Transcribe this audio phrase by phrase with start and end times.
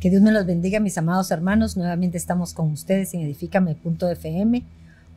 [0.00, 1.78] Que Dios me los bendiga, mis amados hermanos.
[1.78, 4.62] Nuevamente estamos con ustedes en Edifícame.fm,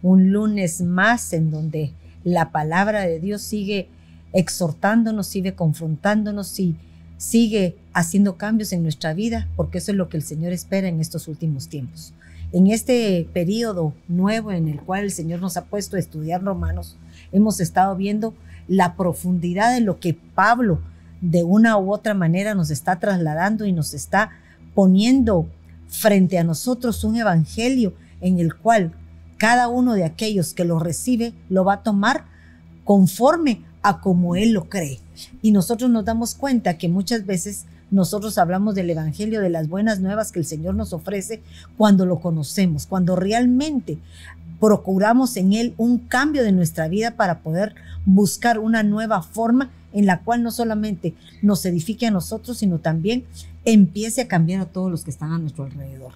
[0.02, 1.92] un lunes más en donde
[2.24, 3.90] la palabra de Dios sigue
[4.32, 6.78] exhortándonos, sigue confrontándonos y
[7.18, 11.02] sigue haciendo cambios en nuestra vida, porque eso es lo que el Señor espera en
[11.02, 12.14] estos últimos tiempos.
[12.54, 16.96] En este periodo nuevo en el cual el Señor nos ha puesto a estudiar Romanos,
[17.34, 18.34] hemos estado viendo
[18.70, 20.80] la profundidad de lo que Pablo
[21.20, 24.30] de una u otra manera nos está trasladando y nos está
[24.80, 25.46] poniendo
[25.90, 28.94] frente a nosotros un evangelio en el cual
[29.36, 32.24] cada uno de aquellos que lo recibe lo va a tomar
[32.86, 35.02] conforme a como él lo cree.
[35.42, 40.00] Y nosotros nos damos cuenta que muchas veces nosotros hablamos del Evangelio, de las buenas
[40.00, 41.44] nuevas que el Señor nos ofrece
[41.76, 43.98] cuando lo conocemos, cuando realmente
[44.60, 50.06] procuramos en Él un cambio de nuestra vida para poder buscar una nueva forma en
[50.06, 53.26] la cual no solamente nos edifique a nosotros, sino también
[53.66, 56.14] empiece a cambiar a todos los que están a nuestro alrededor.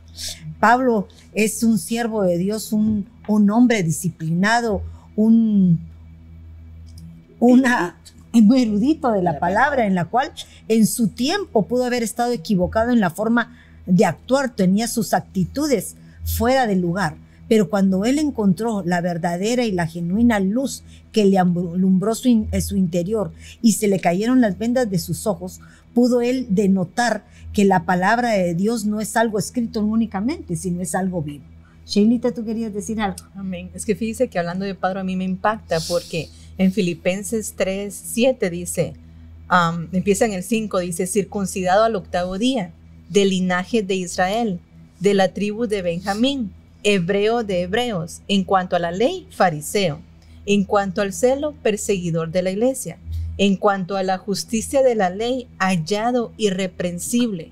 [0.60, 4.82] Pablo es un siervo de Dios, un, un hombre disciplinado,
[5.16, 5.80] un,
[7.40, 7.98] una,
[8.32, 10.32] muy erudito de la palabra, en la cual
[10.68, 15.96] en su tiempo pudo haber estado equivocado en la forma de actuar, tenía sus actitudes
[16.24, 17.18] fuera del lugar.
[17.54, 22.78] Pero cuando él encontró la verdadera y la genuina luz que le alumbró su, su
[22.78, 25.62] interior y se le cayeron las vendas de sus ojos,
[25.94, 30.96] pudo él denotar que la palabra de Dios no es algo escrito únicamente, sino es
[30.96, 31.44] algo vivo.
[31.86, 33.24] Shailita, tú querías decir algo.
[33.36, 33.70] Amén.
[33.76, 37.94] Es que fíjese que hablando de Padre a mí me impacta porque en Filipenses 3,
[37.94, 38.94] 7 dice,
[39.92, 42.74] empieza en el 5, dice, circuncidado al octavo día,
[43.12, 44.60] del linaje de Israel,
[45.00, 46.52] de la tribu de Benjamín,
[46.84, 50.00] hebreo de hebreos, en cuanto a la ley, fariseo,
[50.46, 52.98] en cuanto al celo, perseguidor de la iglesia,
[53.38, 57.52] en cuanto a la justicia de la ley, hallado irreprensible.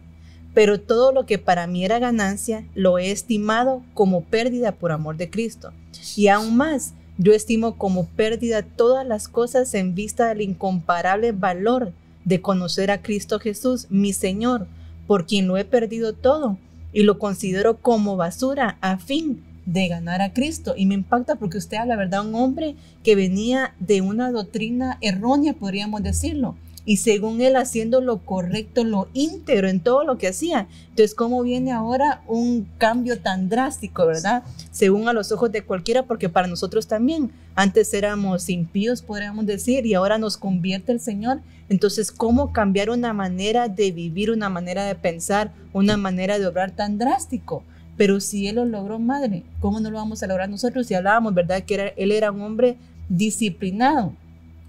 [0.54, 5.16] Pero todo lo que para mí era ganancia, lo he estimado como pérdida por amor
[5.16, 5.72] de Cristo.
[6.18, 11.94] Y aún más, yo estimo como pérdida todas las cosas en vista del incomparable valor
[12.26, 14.68] de conocer a Cristo Jesús, mi Señor,
[15.08, 16.58] por quien lo he perdido todo
[16.94, 20.74] y lo considero como basura a fin de ganar a Cristo.
[20.76, 22.26] Y me impacta porque usted habla, ¿verdad?
[22.28, 26.56] Un hombre que venía de una doctrina errónea, podríamos decirlo.
[26.84, 30.68] Y según él haciendo lo correcto, lo íntegro en todo lo que hacía.
[30.90, 34.44] Entonces, ¿cómo viene ahora un cambio tan drástico, verdad?
[34.72, 39.86] Según a los ojos de cualquiera, porque para nosotros también, antes éramos impíos, podríamos decir,
[39.86, 41.42] y ahora nos convierte el Señor.
[41.70, 46.72] Entonces, ¿cómo cambiar una manera de vivir, una manera de pensar, una manera de obrar
[46.72, 47.64] tan drástico?
[47.96, 50.88] Pero si Él lo logró, madre, ¿cómo no lo vamos a lograr nosotros?
[50.88, 51.64] Si hablábamos, ¿verdad?
[51.64, 52.78] Que Él era un hombre
[53.08, 54.14] disciplinado.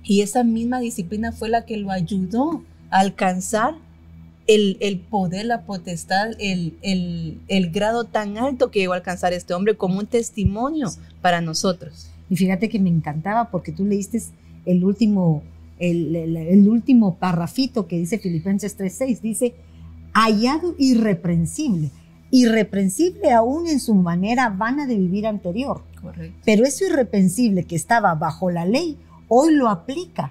[0.04, 3.74] Y esa misma disciplina fue la que lo ayudó a alcanzar
[4.46, 9.32] el, el poder, la potestad, el, el, el, grado tan alto que llegó a alcanzar
[9.32, 10.88] este hombre como un testimonio
[11.20, 12.10] para nosotros.
[12.28, 14.20] Y fíjate que me encantaba porque tú leíste
[14.66, 15.42] el último,
[15.78, 19.54] el, el último parrafito que dice Filipenses 3.6, dice,
[20.12, 21.90] hallado irreprensible
[22.32, 25.82] irreprensible aún en su manera vana de vivir anterior.
[26.00, 26.40] Correcto.
[26.44, 28.98] Pero eso irreprensible que estaba bajo la ley,
[29.34, 30.30] hoy lo aplica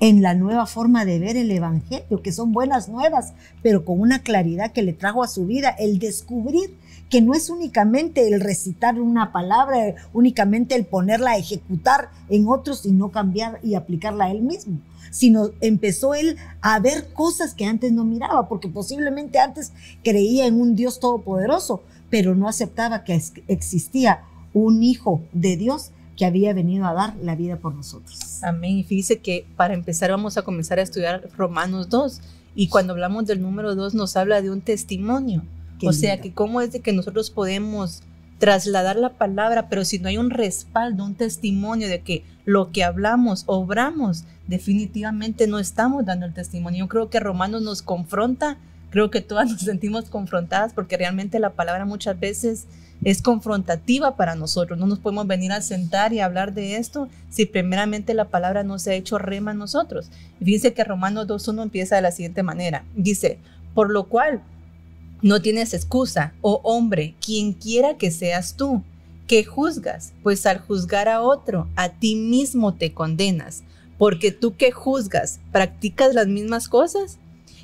[0.00, 3.32] en la nueva forma de ver el Evangelio, que son buenas nuevas,
[3.62, 6.76] pero con una claridad que le trajo a su vida, el descubrir
[7.08, 12.84] que no es únicamente el recitar una palabra, únicamente el ponerla a ejecutar en otros
[12.84, 14.78] y no cambiar y aplicarla a él mismo,
[15.10, 19.72] sino empezó él a ver cosas que antes no miraba, porque posiblemente antes
[20.04, 23.18] creía en un Dios todopoderoso, pero no aceptaba que
[23.48, 24.20] existía
[24.52, 28.42] un hijo de Dios que había venido a dar la vida por nosotros.
[28.42, 28.76] Amén.
[28.76, 32.20] Y fíjese que para empezar vamos a comenzar a estudiar Romanos 2.
[32.54, 35.42] Y cuando hablamos del número 2 nos habla de un testimonio.
[35.82, 38.02] o sea, que cómo es de que nosotros podemos
[38.36, 42.84] trasladar la palabra, pero si no hay un respaldo, un testimonio de que lo que
[42.84, 46.80] hablamos, obramos, definitivamente no estamos dando el testimonio.
[46.80, 48.58] Yo creo que Romanos nos confronta,
[48.90, 52.66] creo que todas nos sentimos confrontadas porque realmente la palabra muchas veces
[53.04, 54.78] es confrontativa para nosotros.
[54.78, 58.78] No nos podemos venir a sentar y hablar de esto si primeramente la palabra no
[58.78, 60.10] se ha hecho rema en nosotros.
[60.42, 62.84] Fíjense que Romanos 2.1 empieza de la siguiente manera.
[62.94, 63.38] Dice,
[63.74, 64.42] por lo cual
[65.22, 68.82] no tienes excusa, oh hombre, quien quiera que seas tú,
[69.26, 73.62] que juzgas, pues al juzgar a otro, a ti mismo te condenas,
[73.96, 77.18] porque tú que juzgas, practicas las mismas cosas.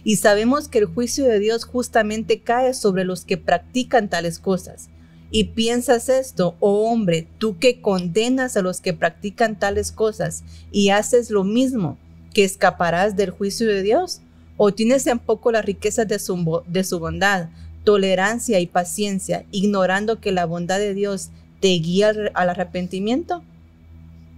[0.05, 4.89] Y sabemos que el juicio de Dios justamente cae sobre los que practican tales cosas.
[5.31, 10.91] Y piensas esto, oh hombre, tú que condenas a los que practican tales cosas y
[10.91, 11.99] haces lo mismo,
[12.33, 14.21] que escaparás del juicio de Dios
[14.57, 17.49] ¿O tienes en poco las riquezas de su, de su bondad,
[17.85, 21.31] tolerancia y paciencia, ignorando que la bondad de Dios
[21.61, 23.43] te guía al, arrepentimiento?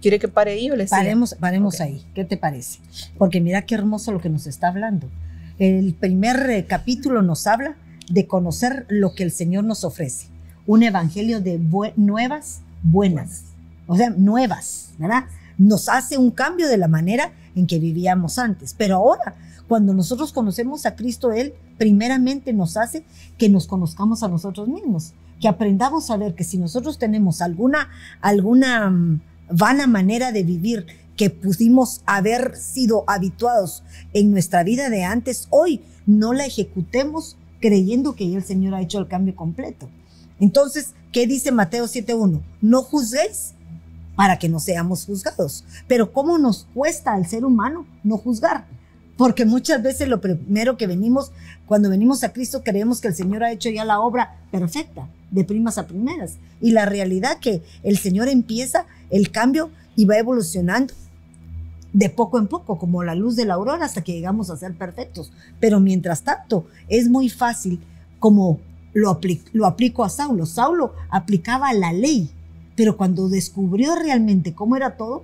[0.01, 2.05] ¿Quiere que pare ahí o le Paremos, paremos ahí.
[2.13, 2.79] ¿Qué te parece?
[3.17, 5.09] Porque mira qué hermoso lo que nos está hablando.
[5.57, 7.75] El primer eh, capítulo nos habla
[8.09, 10.27] de conocer lo que el Señor nos ofrece.
[10.69, 11.59] Un evangelio de
[11.95, 13.45] nuevas, buenas.
[13.87, 15.23] O sea, nuevas, ¿verdad?
[15.57, 18.75] Nos hace un cambio de la manera en que vivíamos antes.
[18.77, 19.33] Pero ahora,
[19.67, 23.03] cuando nosotros conocemos a Cristo, Él primeramente nos hace
[23.39, 27.89] que nos conozcamos a nosotros mismos, que aprendamos a ver que si nosotros tenemos alguna,
[28.21, 30.85] alguna mm, vana manera de vivir
[31.17, 33.81] que pudimos haber sido habituados
[34.13, 38.99] en nuestra vida de antes, hoy no la ejecutemos creyendo que el Señor ha hecho
[38.99, 39.89] el cambio completo.
[40.39, 42.41] Entonces, ¿qué dice Mateo 7.1?
[42.61, 43.53] No juzguéis
[44.15, 45.63] para que no seamos juzgados.
[45.87, 48.65] Pero ¿cómo nos cuesta al ser humano no juzgar?
[49.17, 51.31] Porque muchas veces lo primero que venimos,
[51.65, 55.43] cuando venimos a Cristo, creemos que el Señor ha hecho ya la obra perfecta, de
[55.43, 56.35] primas a primeras.
[56.61, 60.93] Y la realidad que el Señor empieza el cambio y va evolucionando
[61.91, 64.73] de poco en poco, como la luz de la aurora, hasta que llegamos a ser
[64.73, 65.31] perfectos.
[65.59, 67.81] Pero mientras tanto, es muy fácil,
[68.19, 68.59] como
[68.93, 69.19] lo,
[69.53, 70.45] lo aplico a Saulo.
[70.45, 72.29] Saulo aplicaba la ley,
[72.75, 75.23] pero cuando descubrió realmente cómo era todo,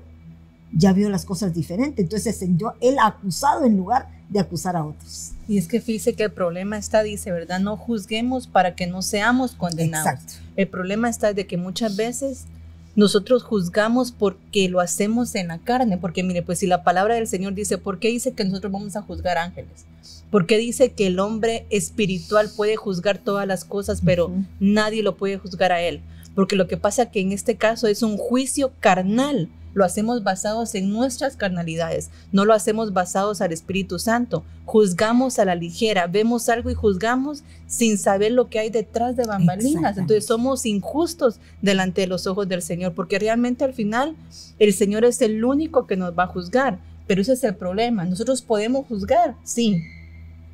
[0.72, 2.04] ya vio las cosas diferentes.
[2.04, 5.32] Entonces se sintió él acusado en lugar de acusar a otros.
[5.48, 7.60] Y es que fíjese que el problema está, dice, ¿verdad?
[7.60, 10.08] No juzguemos para que no seamos condenados.
[10.08, 10.34] Exacto.
[10.56, 12.46] El problema está de que muchas veces
[12.96, 17.28] nosotros juzgamos porque lo hacemos en la carne, porque mire, pues si la palabra del
[17.28, 19.86] Señor dice, ¿por qué dice que nosotros vamos a juzgar ángeles?
[20.32, 25.18] ¿Por qué dice que el hombre espiritual puede juzgar todas las cosas, pero nadie lo
[25.18, 26.02] puede juzgar a él?
[26.36, 30.74] Porque lo que pasa que en este caso es un juicio carnal lo hacemos basados
[30.74, 34.44] en nuestras carnalidades, no lo hacemos basados al Espíritu Santo.
[34.66, 39.26] Juzgamos a la ligera, vemos algo y juzgamos sin saber lo que hay detrás de
[39.26, 39.98] bambalinas.
[39.98, 44.16] Entonces somos injustos delante de los ojos del Señor, porque realmente al final
[44.58, 46.80] el Señor es el único que nos va a juzgar.
[47.06, 48.06] Pero ese es el problema.
[48.06, 49.84] Nosotros podemos juzgar, sí,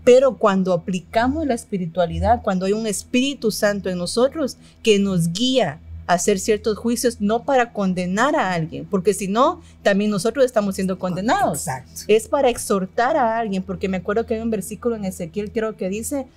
[0.04, 5.80] pero cuando aplicamos la espiritualidad, cuando hay un Espíritu Santo en nosotros que nos guía,
[6.14, 11.00] hacer ciertos juicios no para condenar a alguien, porque si no, también nosotros estamos siendo
[11.00, 11.60] condenados.
[11.60, 12.02] Exacto.
[12.08, 15.76] Es para exhortar a alguien, porque me acuerdo que hay un versículo en Ezequiel, creo
[15.78, 16.28] que dice,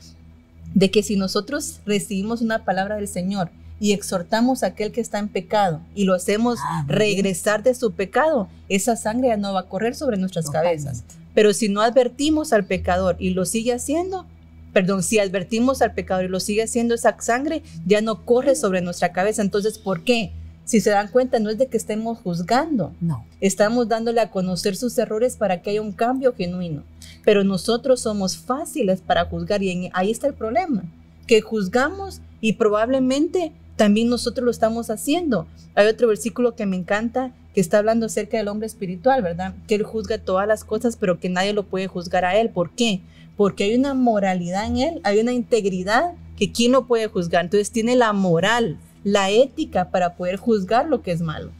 [0.74, 3.50] de que si nosotros recibimos una palabra del Señor
[3.80, 7.92] y exhortamos a aquel que está en pecado y lo hacemos ah, regresar de su
[7.92, 11.04] pecado, esa sangre ya no va a correr sobre nuestras cabezas.
[11.34, 14.26] Pero si no advertimos al pecador y lo sigue haciendo,
[14.74, 18.82] perdón, si advertimos al pecador y lo sigue haciendo, esa sangre ya no corre sobre
[18.82, 19.40] nuestra cabeza.
[19.40, 20.32] Entonces, ¿por qué?
[20.64, 23.24] Si se dan cuenta, no es de que estemos juzgando, no.
[23.40, 26.82] Estamos dándole a conocer sus errores para que haya un cambio genuino.
[27.24, 30.84] Pero nosotros somos fáciles para juzgar y ahí está el problema,
[31.26, 35.46] que juzgamos y probablemente también nosotros lo estamos haciendo.
[35.74, 39.54] Hay otro versículo que me encanta que está hablando acerca del hombre espiritual, ¿verdad?
[39.68, 42.50] Que él juzga todas las cosas, pero que nadie lo puede juzgar a él.
[42.50, 43.00] ¿Por qué?
[43.36, 47.44] Porque hay una moralidad en él, hay una integridad que quien no puede juzgar.
[47.44, 51.50] Entonces tiene la moral, la ética para poder juzgar lo que es malo.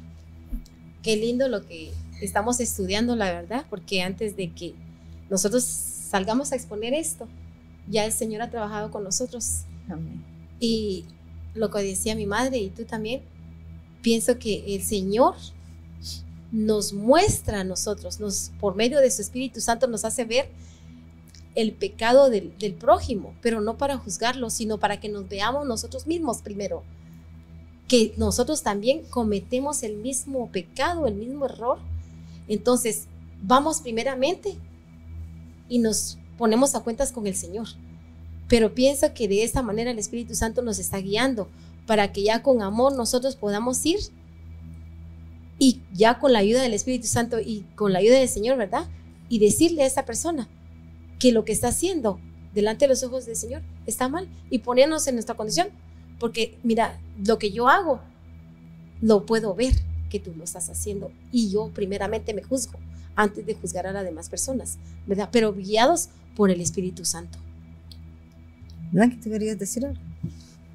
[1.02, 4.74] Qué lindo lo que estamos estudiando, la verdad, porque antes de que
[5.30, 7.28] nosotros salgamos a exponer esto,
[7.88, 9.62] ya el Señor ha trabajado con nosotros.
[9.88, 10.24] Amén.
[10.60, 11.04] Y
[11.54, 13.22] lo que decía mi madre y tú también,
[14.02, 15.34] pienso que el Señor
[16.52, 20.48] nos muestra a nosotros, nos, por medio de su Espíritu Santo nos hace ver
[21.54, 26.38] el pecado del, prójimo, pero no para juzgarlo, sino para que nos veamos nosotros mismos
[26.42, 26.82] primero.
[27.88, 31.78] Que nosotros también cometemos el mismo pecado, el mismo error.
[32.48, 33.06] Entonces,
[33.42, 34.56] vamos primeramente
[35.68, 37.68] y nos ponemos a cuentas con el Señor.
[38.48, 41.48] Pero pienso que de esta manera el Espíritu Santo nos está guiando
[41.86, 44.00] para que ya con amor nosotros podamos ir
[45.58, 48.86] y ya con la ayuda del Espíritu Santo y con la ayuda del Señor, ¿verdad?
[49.28, 50.48] Y decirle a esa persona,
[51.18, 52.18] que lo que está haciendo
[52.54, 55.68] delante de los ojos del Señor está mal y ponernos en nuestra condición.
[56.18, 58.00] Porque mira, lo que yo hago,
[59.00, 59.74] lo puedo ver
[60.08, 62.78] que tú lo estás haciendo y yo primeramente me juzgo
[63.16, 65.28] antes de juzgar a las demás personas, ¿verdad?
[65.32, 67.38] Pero guiados por el Espíritu Santo.
[68.92, 70.00] Blanca, ¿te querías decir algo?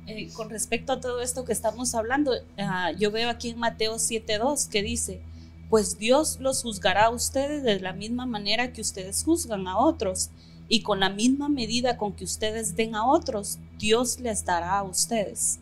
[0.08, 3.96] Eh, con respecto a todo esto que estamos hablando, ah, yo veo aquí en Mateo
[3.96, 5.22] 7.2 que dice,
[5.70, 10.32] pues Dios los juzgará a ustedes de la misma manera que ustedes juzgan a otros.
[10.68, 14.84] Y con la misma medida con que ustedes den a otros, Dios les dará a
[14.84, 15.60] ustedes.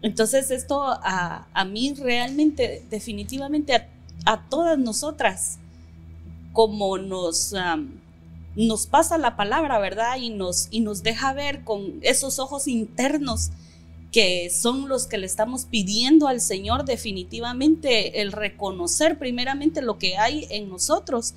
[0.00, 3.88] Entonces esto a, mí realmente, definitivamente
[4.24, 5.58] a, todas nosotras,
[6.52, 7.54] como nos,
[8.56, 10.16] nos pasa la palabra, ¿verdad?
[10.18, 13.50] Y nos, y nos deja ver con esos ojos internos
[14.14, 20.16] que son los que le estamos pidiendo al Señor definitivamente el reconocer primeramente lo que
[20.16, 21.34] hay en nosotros.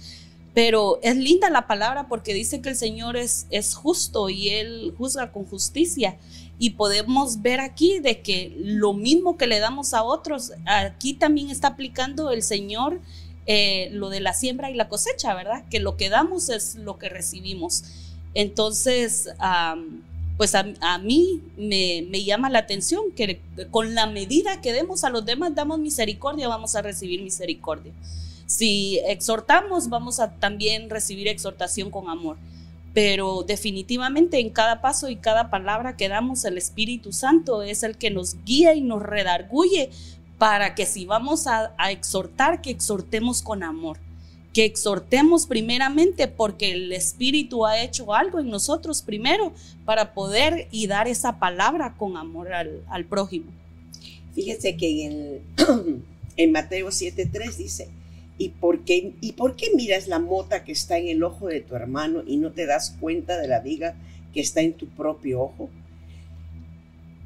[0.53, 4.93] Pero es linda la palabra porque dice que el Señor es, es justo y Él
[4.96, 6.17] juzga con justicia.
[6.60, 11.50] Y podemos ver aquí de que lo mismo que le damos a otros, aquí también
[11.50, 13.01] está aplicando el Señor
[13.48, 15.63] eh, lo de la siembra y la cosecha, ¿verdad?
[15.72, 17.86] Que lo que damos es lo que recibimos.
[18.36, 19.29] Entonces,
[20.38, 20.63] pues a,
[21.00, 23.41] mí me, me, llama la atención que
[23.72, 27.91] con la medida que demos a los demás, damos misericordia, vamos a recibir misericordia.
[28.46, 32.38] Si exhortamos, vamos a también recibir exhortación con amor.
[32.94, 37.98] Pero definitivamente en cada paso y cada palabra que damos, el Espíritu Santo es el
[37.98, 39.91] que nos guía y nos redarguye
[40.38, 43.98] para que si vamos a, exhortar, que exhortemos con amor,
[44.58, 49.54] que exhortemos primeramente porque el Espíritu ha hecho algo en nosotros primero
[49.86, 53.52] para poder y dar esa palabra con amor al, prójimo.
[54.34, 55.42] Fíjese que en,
[56.38, 57.90] en Mateo 7:3 dice,
[58.40, 61.62] ¿y por, qué, ¿y por qué miras la mota que está en el ojo de
[61.62, 63.94] tu hermano y no te das cuenta de la viga
[64.34, 65.70] que está en tu propio ojo?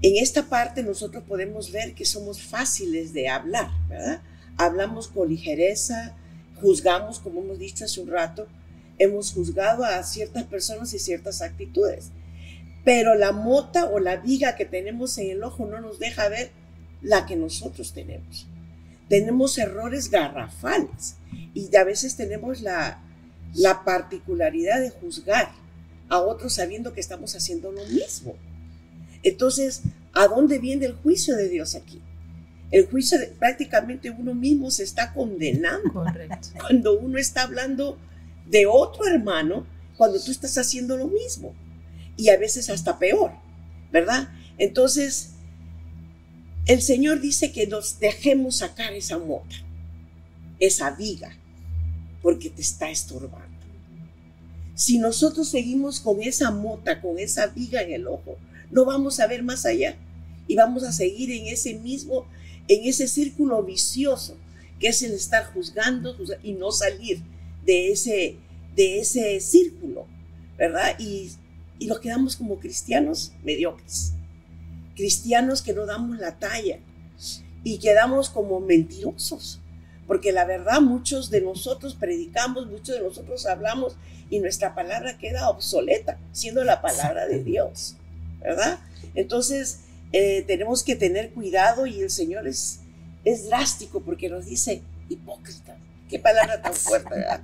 [0.01, 4.21] En esta parte nosotros podemos ver que somos fáciles de hablar, ¿verdad?
[4.57, 6.17] Hablamos con ligereza,
[6.61, 8.47] juzgamos, como hemos dicho hace un rato,
[8.97, 12.11] hemos juzgado a ciertas personas y ciertas actitudes.
[12.83, 16.51] Pero la mota o la viga que tenemos en el ojo no nos deja ver
[17.01, 18.47] la que nosotros tenemos.
[19.09, 21.15] Tenemos errores garrafales
[21.53, 23.03] y a veces tenemos la,
[23.53, 25.51] la particularidad de juzgar
[26.09, 28.35] a otros sabiendo que estamos haciendo lo mismo.
[29.23, 29.81] Entonces,
[30.13, 32.01] ¿a dónde viene el juicio de Dios aquí?
[32.71, 35.91] El juicio de, prácticamente uno mismo se está condenando.
[35.91, 36.49] Correcto.
[36.59, 37.97] Cuando uno está hablando
[38.49, 39.65] de otro hermano,
[39.97, 41.53] cuando tú estás haciendo lo mismo.
[42.17, 43.31] Y a veces hasta peor,
[43.91, 44.29] ¿verdad?
[44.57, 45.33] Entonces,
[46.65, 49.55] el Señor dice que nos dejemos sacar esa mota,
[50.59, 51.37] esa viga,
[52.21, 53.47] porque te está estorbando.
[54.75, 58.37] Si nosotros seguimos con esa mota, con esa viga en el ojo,
[58.71, 59.95] no vamos a ver más allá
[60.47, 62.25] y vamos a seguir en ese mismo,
[62.67, 64.37] en ese círculo vicioso
[64.79, 67.21] que es el estar juzgando y no salir
[67.63, 68.37] de ese,
[68.75, 70.07] de ese círculo,
[70.57, 70.95] ¿verdad?
[70.99, 71.31] Y,
[71.77, 74.13] y nos quedamos como cristianos mediocres,
[74.95, 76.79] cristianos que no damos la talla
[77.63, 79.59] y quedamos como mentirosos,
[80.07, 83.95] porque la verdad muchos de nosotros predicamos, muchos de nosotros hablamos
[84.31, 87.97] y nuestra palabra queda obsoleta, siendo la palabra de Dios.
[88.41, 88.79] ¿verdad?
[89.15, 89.81] Entonces,
[90.13, 92.81] eh, tenemos que tener cuidado y el Señor es,
[93.23, 95.77] es drástico porque nos dice hipócritas.
[96.09, 97.41] Qué palabra tan fuerte, ¿verdad?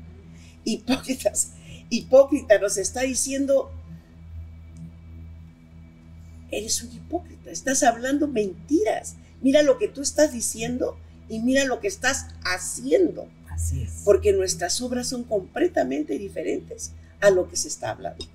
[0.63, 1.53] Hipócritas.
[1.89, 3.71] Hipócrita nos está diciendo,
[6.51, 9.15] eres un hipócrita, estás hablando mentiras.
[9.41, 10.97] Mira lo que tú estás diciendo
[11.29, 13.29] y mira lo que estás haciendo.
[13.49, 14.01] Así es.
[14.03, 18.25] Porque nuestras obras son completamente diferentes a lo que se está hablando.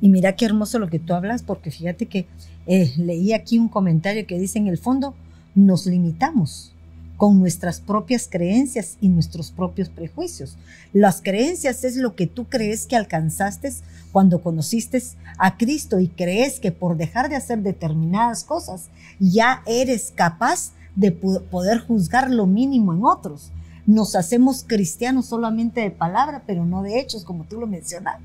[0.00, 2.26] Y mira qué hermoso lo que tú hablas, porque fíjate que
[2.66, 5.14] eh, leí aquí un comentario que dice en el fondo,
[5.54, 6.72] nos limitamos
[7.16, 10.56] con nuestras propias creencias y nuestros propios prejuicios.
[10.92, 13.72] Las creencias es lo que tú crees que alcanzaste
[14.10, 15.00] cuando conociste
[15.38, 18.88] a Cristo y crees que por dejar de hacer determinadas cosas
[19.20, 23.52] ya eres capaz de poder juzgar lo mínimo en otros
[23.86, 28.20] nos hacemos cristianos solamente de palabra, pero no de hechos, como tú lo mencionas.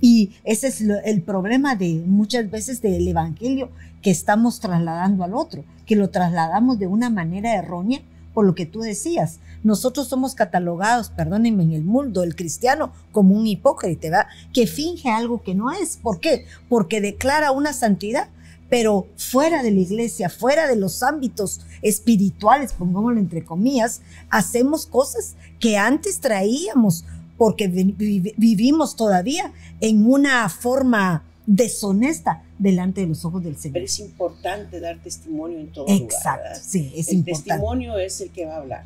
[0.00, 3.70] Y ese es el problema de muchas veces del evangelio
[4.02, 8.00] que estamos trasladando al otro, que lo trasladamos de una manera errónea
[8.34, 9.38] por lo que tú decías.
[9.62, 14.26] Nosotros somos catalogados, perdónenme, en el mundo, el cristiano, como un hipócrita, ¿verdad?
[14.52, 15.96] que finge algo que no es.
[15.96, 16.44] ¿Por qué?
[16.68, 18.28] Porque declara una santidad,
[18.68, 25.34] pero fuera de la iglesia, fuera de los ámbitos espirituales, pongámoslo entre comillas, hacemos cosas
[25.60, 27.04] que antes traíamos
[27.36, 33.74] porque vivimos todavía en una forma deshonesta delante de los ojos del Señor.
[33.74, 36.56] Pero es importante dar testimonio en todo Exacto, lugar.
[36.62, 37.50] sí, es el importante.
[37.50, 38.84] testimonio es el que va a hablar.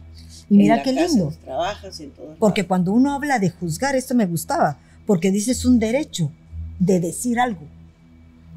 [0.50, 1.32] Y mira qué lindo.
[1.44, 5.78] Trabajas en todo porque cuando uno habla de juzgar, esto me gustaba, porque dices un
[5.78, 6.30] derecho
[6.78, 7.60] de decir algo.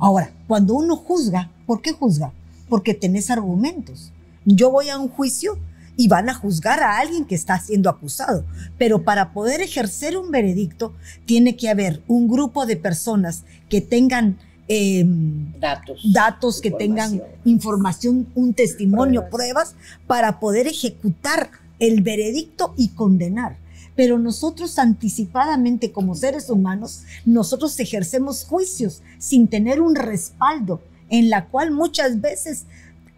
[0.02, 2.34] Ahora, cuando uno juzga, ¿por qué juzga?
[2.68, 4.12] Porque tenés argumentos.
[4.46, 5.60] Yo voy a un juicio
[5.96, 8.44] y van a juzgar a alguien que está siendo acusado.
[8.80, 10.94] Pero para poder ejercer un veredicto,
[11.26, 18.28] tiene que haber un grupo de personas que tengan em, datos, datos que tengan información,
[18.34, 19.76] un testimonio, pruebas.
[20.08, 23.61] para poder ejecutar el veredicto y condenar.
[23.96, 31.48] Pero nosotros anticipadamente como seres humanos, nosotros ejercemos juicios sin tener un respaldo en la
[31.48, 32.66] cual muchas veces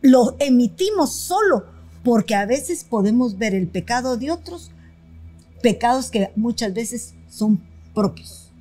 [0.01, 1.65] lo emitimos solo
[2.03, 4.71] porque a veces podemos ver el pecado de otros,
[5.61, 7.61] pecados que muchas veces son
[7.93, 8.51] propios.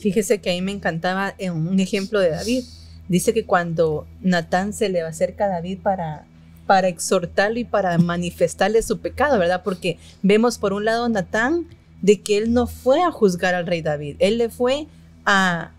[0.00, 2.64] Fíjese que a mí me encantaba un ejemplo de David.
[3.08, 6.26] Dice que cuando Natán se le acerca a David para,
[6.70, 9.62] para exhortarlo y para manifestarle su pecado, ¿verdad?
[9.64, 11.66] Porque vemos por un lado Natán
[12.00, 14.86] de que él no fue a juzgar al rey David, él le fue
[15.24, 15.72] a,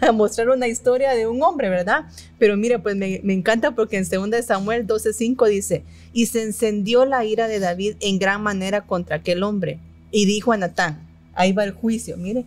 [0.00, 2.06] a, mostrar una historia de un hombre, ¿verdad?
[2.38, 7.04] Pero mire, pues me, me encanta porque en 2 Samuel 12:5 dice, y se encendió
[7.04, 9.78] la ira de David en gran manera contra aquel hombre,
[10.10, 12.46] y dijo a Natán, ahí va el juicio, mire,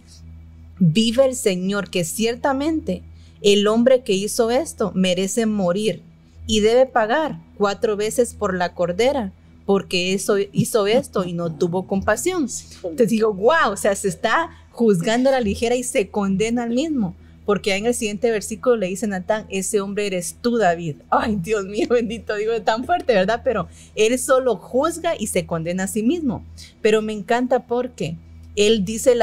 [0.80, 3.04] vive el Señor que ciertamente
[3.44, 6.07] el hombre que hizo esto merece morir
[6.48, 9.32] y debe pagar cuatro veces por la cordera
[9.68, 12.48] porque eso hizo esto y no tuvo compasión.
[12.84, 16.70] Entonces digo, wow, o sea, se está juzgando a la ligera y se condena al
[16.70, 17.16] mismo.
[17.46, 20.98] Porque en el siguiente versículo le dice Natán, ese hombre eres tú, David.
[21.10, 23.42] Ay, Dios mío, bendito, digo tan fuerte, ¿verdad?
[23.44, 26.46] Pero él solo juzga y se condena a sí mismo.
[26.82, 28.16] Pero me encanta porque
[28.56, 29.16] él dice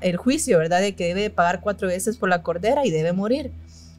[0.00, 0.80] el juicio, ¿verdad?
[0.80, 3.50] De que debe pagar cuatro veces por la cordera y debe morir.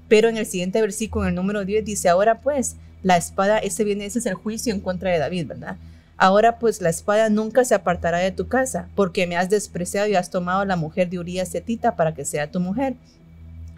[0.08, 3.84] Pero en el siguiente versículo, en el número 10, dice, ahora pues, la espada, ese
[3.84, 5.78] viene, ese es el juicio en contra de David, ¿verdad?
[6.18, 10.16] Ahora pues la espada nunca se apartará de tu casa, porque me has despreciado y
[10.16, 12.96] has tomado la mujer de Urias Setita para que sea tu mujer.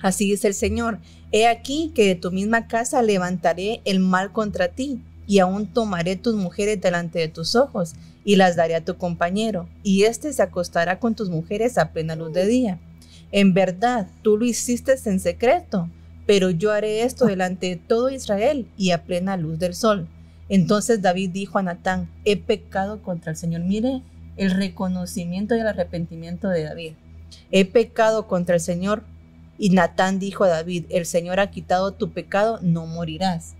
[0.01, 0.99] Así dice el Señor,
[1.31, 6.15] he aquí que de tu misma casa levantaré el mal contra ti, y aún tomaré
[6.15, 10.43] tus mujeres delante de tus ojos, y las daré a tu compañero, y éste se
[10.43, 12.79] acostará con tus mujeres a plena luz de día.
[13.31, 15.89] En verdad, tú lo hiciste en secreto,
[16.27, 20.07] pero yo haré esto delante de todo Israel y a plena luz del sol.
[20.49, 23.61] Entonces David dijo a Natán, he pecado contra el Señor.
[23.61, 24.03] Mire
[24.35, 26.93] el reconocimiento y el arrepentimiento de David.
[27.49, 29.03] He pecado contra el Señor.
[29.57, 33.55] Y Natán dijo a David, el Señor ha quitado tu pecado, no morirás.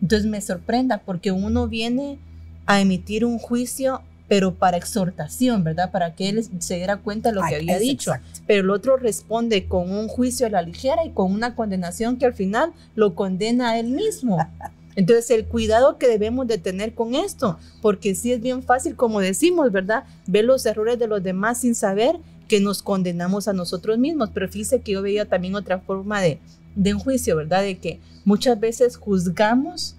[0.00, 2.18] Entonces me sorprenda porque uno viene
[2.64, 5.90] a emitir un juicio pero para exhortación, ¿verdad?
[5.90, 8.12] Para que él se diera cuenta de lo que había dicho.
[8.46, 12.26] Pero el otro responde con un juicio a la ligera y con una condenación que
[12.26, 14.38] al final lo condena a él mismo.
[14.96, 19.20] Entonces, el cuidado que debemos de tener con esto, porque sí es bien fácil, como
[19.20, 20.04] decimos, ¿verdad?
[20.26, 22.16] Ver los errores de los demás sin saber
[22.48, 24.30] que nos condenamos a nosotros mismos.
[24.32, 26.38] Pero fíjese que yo veía también otra forma de,
[26.74, 27.62] de un juicio, ¿verdad?
[27.62, 29.96] De que muchas veces juzgamos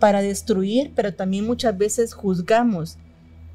[0.00, 2.98] para destruir, pero también muchas veces juzgamos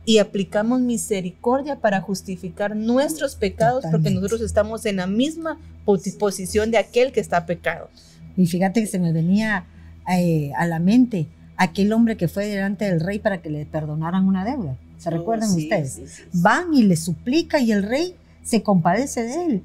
[0.06, 6.78] y aplicamos misericordia para justificar nuestros pecados porque nosotros estamos en la misma posición de
[6.78, 7.90] aquel que está pecado.
[8.36, 9.66] Y fíjate que se me venía
[10.12, 14.26] eh, a la mente aquel hombre que fue delante del rey para que le perdonaran
[14.26, 14.78] una deuda.
[14.98, 16.24] ¿Se oh, recuerdan ustedes?
[16.34, 19.64] Van y le suplica y el rey se compadece de él.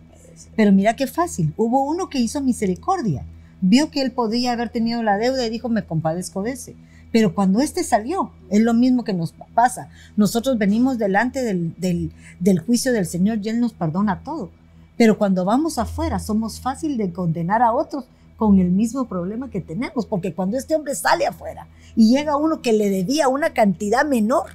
[0.57, 1.55] Pero mira qué fácil.
[1.57, 3.25] Hubo uno que hizo misericordia.
[3.61, 6.75] Vio que él podía haber tenido la deuda y dijo, me compadezco de ese.
[7.15, 9.89] Pero cuando este salió, es lo mismo que nos pasa.
[10.17, 14.51] Nosotros venimos delante del, juicio del Señor y Él nos perdona todo.
[14.97, 19.61] Pero cuando vamos afuera, somos fácil de condenar a otros con el mismo problema que
[19.61, 24.05] tenemos, porque cuando este hombre sale afuera y llega uno que le debía una cantidad
[24.05, 24.47] menor,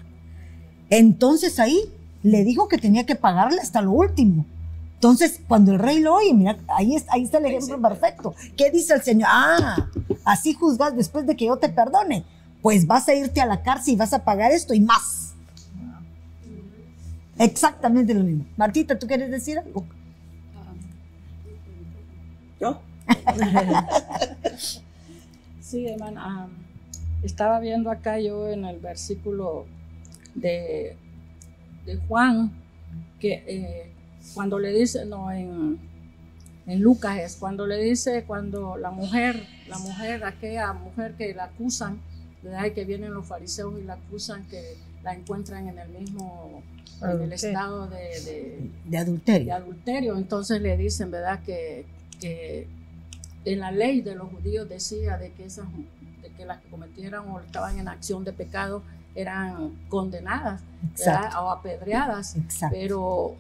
[0.90, 1.80] entonces ahí
[2.24, 4.46] le dijo que tenía que pagarle hasta lo último.
[4.96, 8.36] Entonces, cuando el rey lo oye, mira, ahí está el ejemplo perfecto.
[8.58, 9.30] ¿Qué dice el Señor?
[9.32, 9.88] Ah,
[10.26, 12.26] así juzgas después de que yo te perdone
[12.62, 15.34] pues vas a irte a la cárcel y vas a pagar esto y más.
[17.38, 18.46] Exactamente lo mismo.
[18.58, 19.86] Martita, ¿tú quieres decir algo?
[22.60, 22.82] ¿Yo?
[25.62, 26.50] sí, hermana.
[27.24, 29.66] estaba viendo acá yo en el versículo
[30.36, 30.98] de,
[31.86, 32.52] de Juan,
[33.22, 33.92] que eh,
[34.34, 35.80] cuando le dice, no, en,
[36.68, 41.46] en Lucas es cuando le dice, cuando la mujer, la mujer, aquella mujer que la
[41.46, 42.02] acusan,
[42.42, 42.72] ¿verdad?
[42.72, 46.62] que vienen los fariseos y la acusan que la encuentran en el mismo,
[47.02, 49.46] en el estado de, de, adulterio.
[49.46, 50.18] de, adulterio.
[50.18, 51.42] Entonces le dicen, ¿verdad?
[51.44, 51.86] Que,
[52.20, 52.68] que,
[53.46, 55.66] en la ley de los judíos decía de que, esas,
[56.22, 58.84] de que las que cometieran o estaban en acción de pecado
[59.16, 60.62] eran condenadas
[61.42, 62.36] o apedreadas.
[62.70, 63.36] Pero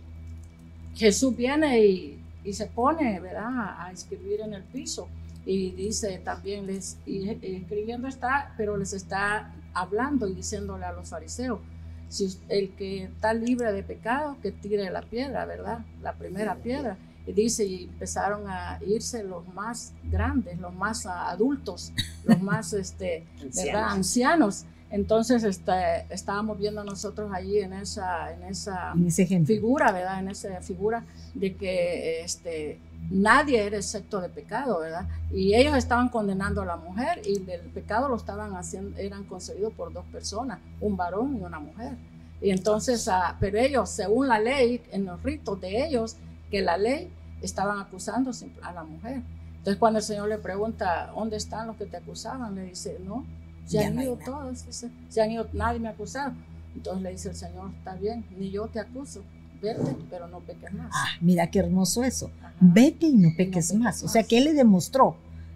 [0.95, 3.75] Jesús viene y, y se pone, ¿verdad?
[3.77, 5.09] A escribir en el piso
[5.45, 11.09] y dice también, les, y, escribiendo está, pero les está hablando y diciéndole a los
[11.09, 11.59] fariseos,
[12.07, 15.85] si el que está libre de pecado, que tire la piedra, ¿verdad?
[16.01, 16.97] La primera piedra.
[17.27, 23.25] Y dice, y empezaron a irse los más grandes, los más adultos, los más, este,
[23.55, 23.89] ¿verdad?
[23.89, 24.65] Ancianos.
[24.91, 30.19] Entonces este, estábamos viendo nosotros allí en esa, en esa En figura, ¿verdad?
[30.19, 32.79] En esa figura de que este,
[33.11, 35.07] nadie era excepto de pecado, ¿verdad?
[35.31, 39.73] Y ellos estaban condenando a la mujer y el pecado lo estaban haciendo, eran concebidos
[39.73, 41.93] por dos personas, un varón y una mujer.
[42.41, 46.15] Y entonces, ah, pero ellos, según la ley, en los ritos de ellos,
[46.49, 49.21] que la ley, estaban acusando a la mujer.
[49.59, 52.55] Entonces cuando el Señor le pregunta, ¿dónde están los que te acusaban?
[52.55, 53.25] Le dice, no,
[53.71, 54.65] se han no ido todos,
[55.09, 56.33] se han ido, nadie me ha acusado.
[56.75, 59.21] Entonces le dice el Señor, está bien, ni yo te acuso,
[59.61, 60.89] vete, pero no peques más.
[60.93, 62.29] Ah, mira qué hermoso eso.
[62.39, 62.53] Ajá.
[62.59, 64.03] Vete y no peques peques más.
[64.03, 64.29] O sea, más.
[64.29, 65.15] que él le demostró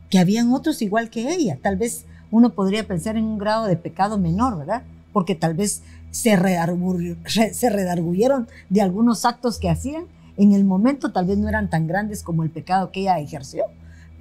[0.09, 1.57] que habían otros igual que ella.
[1.61, 4.83] Tal vez uno podría pensar en un grado de pecado menor, ¿verdad?
[5.11, 10.05] Porque tal vez se, redargu- re- se redarguyeron de algunos actos que hacían.
[10.35, 13.65] En el momento tal vez no eran tan grandes como el pecado que ella ejerció.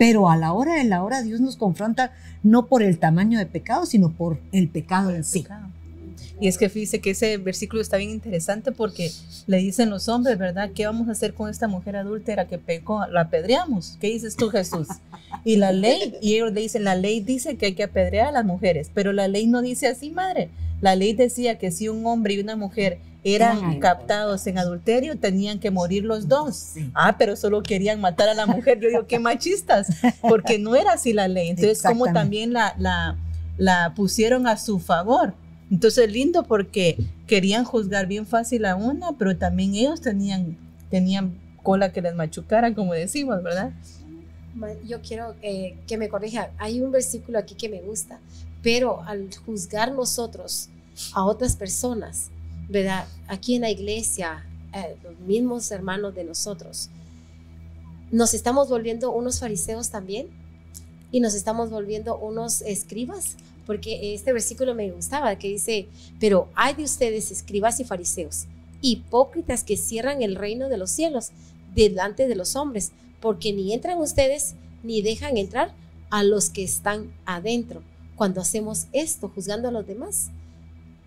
[0.02, 2.10] Pero a la hora de la hora Dios nos confronta
[2.42, 5.46] no por el tamaño de pecado, sino por el pecado en sí.
[6.40, 9.12] Y es que fíjese que ese versículo está bien interesante porque
[9.46, 10.72] le dicen los hombres, ¿verdad?
[10.74, 13.06] ¿Qué vamos a hacer con esta mujer adúltera que pecó?
[13.12, 13.96] La apedreamos.
[14.00, 14.88] ¿Qué dices tú, Jesús?
[15.44, 18.32] Y la ley, y ellos le dicen, la ley dice que hay que apedrear a
[18.32, 20.50] las mujeres, pero la ley no dice así, madre.
[20.80, 25.60] La ley decía que si un hombre y una mujer eran captados en adulterio, tenían
[25.60, 26.56] que morir los dos.
[26.56, 26.90] Sí.
[26.94, 28.80] Ah, pero solo querían matar a la mujer.
[28.80, 29.88] Yo digo, qué machistas,
[30.20, 31.50] porque no era así la ley.
[31.50, 33.16] Entonces, como también la, la,
[33.58, 35.34] la pusieron a su favor.
[35.70, 40.58] Entonces, lindo porque querían juzgar bien fácil a una, pero también ellos tenían,
[40.90, 43.70] tenían cola que les machucara, como decimos, ¿verdad?
[44.86, 46.50] Yo quiero eh, que me corrija.
[46.58, 48.18] Hay un versículo aquí que me gusta,
[48.62, 50.68] pero al juzgar nosotros
[51.14, 52.30] a otras personas,
[52.68, 53.06] ¿verdad?
[53.28, 56.90] Aquí en la iglesia, eh, los mismos hermanos de nosotros,
[58.10, 60.28] nos estamos volviendo unos fariseos también
[61.10, 66.74] y nos estamos volviendo unos escribas, porque este versículo me gustaba, que dice, pero hay
[66.74, 68.46] de ustedes escribas y fariseos,
[68.80, 71.30] hipócritas que cierran el reino de los cielos
[71.74, 75.74] delante de los hombres, porque ni entran ustedes ni dejan entrar
[76.10, 77.82] a los que están adentro.
[78.16, 80.30] Cuando hacemos esto, juzgando a los demás,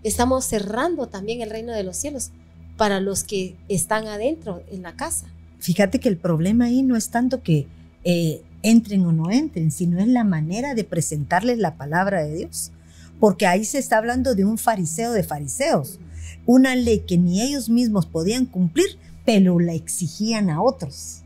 [0.08, 2.32] estamos cerrando también el reino de los cielos
[2.78, 5.28] para los que están adentro en la casa.
[5.60, 7.68] Fíjate que el problema ahí no es tanto que
[8.04, 12.72] eh, entren o no entren, sino es la manera de presentarles la palabra de Dios.
[13.20, 16.00] Porque ahí se está hablando de un fariseo de fariseos,
[16.46, 21.24] una ley que ni ellos mismos podían cumplir, pero la exigían a otros.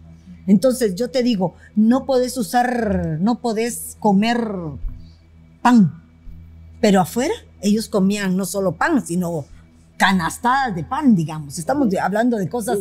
[0.47, 4.39] Entonces yo te digo, no podés usar, no podés comer
[5.61, 6.01] pan,
[6.79, 9.45] pero afuera ellos comían no solo pan, sino
[9.97, 11.59] canastadas de pan, digamos.
[11.59, 12.79] Estamos hablando de cosas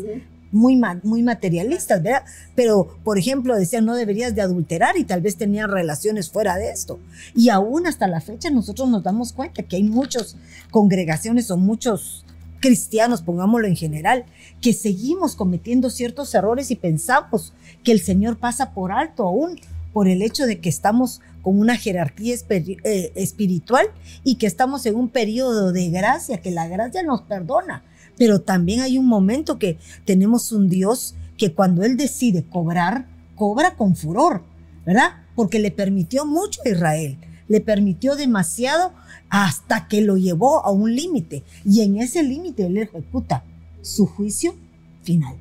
[0.52, 2.22] muy, muy materialistas, ¿verdad?
[2.54, 6.70] Pero, por ejemplo, decían, no deberías de adulterar y tal vez tenían relaciones fuera de
[6.70, 6.98] esto.
[7.34, 10.36] Y aún hasta la fecha nosotros nos damos cuenta que hay muchas
[10.70, 12.24] congregaciones o muchos
[12.60, 14.24] cristianos, pongámoslo en general,
[14.60, 17.52] que seguimos cometiendo ciertos errores y pensamos
[17.84, 19.60] que el Señor pasa por alto aún
[19.92, 23.86] por el hecho de que estamos con una jerarquía eh, espiritual
[24.24, 27.82] y que estamos en un periodo de gracia, que la gracia nos perdona.
[28.16, 33.76] Pero también hay un momento que tenemos un Dios que cuando Él decide cobrar, cobra
[33.76, 34.42] con furor,
[34.84, 35.12] ¿verdad?
[35.36, 38.92] Porque le permitió mucho a Israel, le permitió demasiado
[39.30, 41.44] hasta que lo llevó a un límite.
[41.64, 43.44] Y en ese límite Él ejecuta
[43.82, 44.56] su juicio
[45.02, 45.36] final.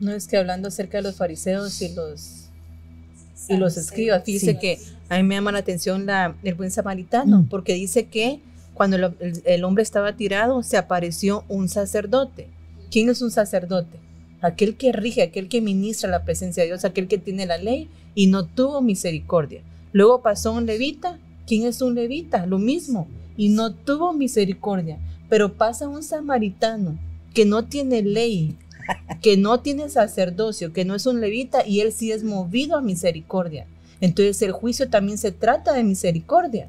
[0.00, 2.43] No es que hablando acerca de los fariseos y los
[3.48, 4.56] y los escribas, Sí.
[4.58, 4.78] que
[5.08, 7.48] a mí me llama la atención la, el buen samaritano, Mm.
[7.48, 8.40] porque dice que
[8.74, 12.48] cuando lo- el, el hombre estaba tirado, se apareció un sacerdote.
[12.90, 13.98] ¿Quién es un sacerdote?
[14.40, 17.88] Aquel que rige, aquel que ministra la presencia de Dios, aquel que tiene la ley
[18.14, 19.62] y no tuvo misericordia.
[19.92, 21.18] Luego pasó un levita.
[21.46, 22.46] ¿Quién es un levita?
[22.46, 23.06] Lo mismo.
[23.36, 24.98] Y no tuvo misericordia.
[25.28, 26.98] Pero pasa un samaritano
[27.32, 28.54] que no tiene ley,
[29.22, 32.82] que no tiene sacerdocio, que no es un levita y él sí es movido a
[32.82, 33.66] misericordia.
[34.00, 36.68] Entonces el juicio también se trata de misericordia.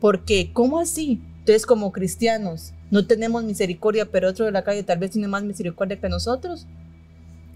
[0.00, 1.20] Porque, ¿cómo así?
[1.38, 5.44] Entonces como cristianos no tenemos misericordia, pero otro de la calle tal vez tiene más
[5.44, 6.66] misericordia que nosotros.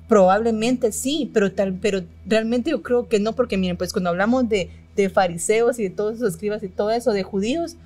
[0.08, 4.48] Probablemente sí, pero, tal, pero realmente yo creo que no, porque miren, pues cuando hablamos
[4.48, 7.76] de, de fariseos y de todos esos escribas y todo eso, de judíos,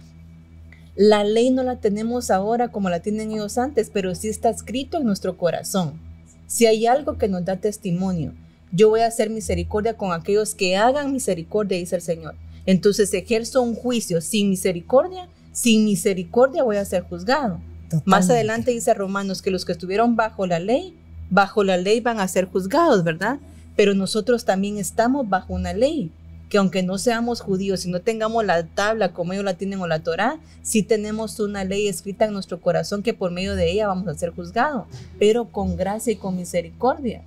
[0.94, 4.98] la ley no la tenemos ahora como la tienen ellos antes, pero sí está escrito
[4.98, 6.09] en nuestro corazón.
[6.50, 8.34] Si hay algo que nos da testimonio,
[8.72, 12.34] yo voy a hacer misericordia con aquellos que hagan misericordia, dice el Señor.
[12.66, 17.60] Entonces ejerzo un juicio sin misericordia, sin misericordia voy a ser juzgado.
[18.04, 20.96] Más adelante dice Romanos que los que estuvieron bajo la ley,
[21.30, 23.38] bajo la ley van a ser juzgados, ¿verdad?
[23.76, 26.10] Pero nosotros también estamos bajo una ley.
[26.50, 29.86] Que aunque no seamos judíos y no tengamos la tabla como ellos la tienen o
[29.86, 33.86] la Torah, sí tenemos una ley escrita en nuestro corazón que por medio de ella
[33.86, 34.88] vamos a ser juzgados,
[35.20, 37.22] pero con gracia y con misericordia.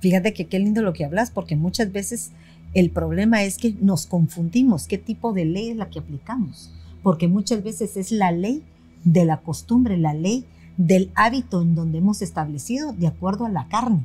[0.00, 2.30] Fíjate que qué lindo lo que hablas, porque muchas veces
[2.74, 6.70] el problema es que nos confundimos qué tipo de ley es la que aplicamos,
[7.02, 8.62] porque muchas veces es la ley
[9.02, 10.44] de la costumbre, la ley
[10.76, 14.04] del hábito en donde hemos establecido de acuerdo a la carne.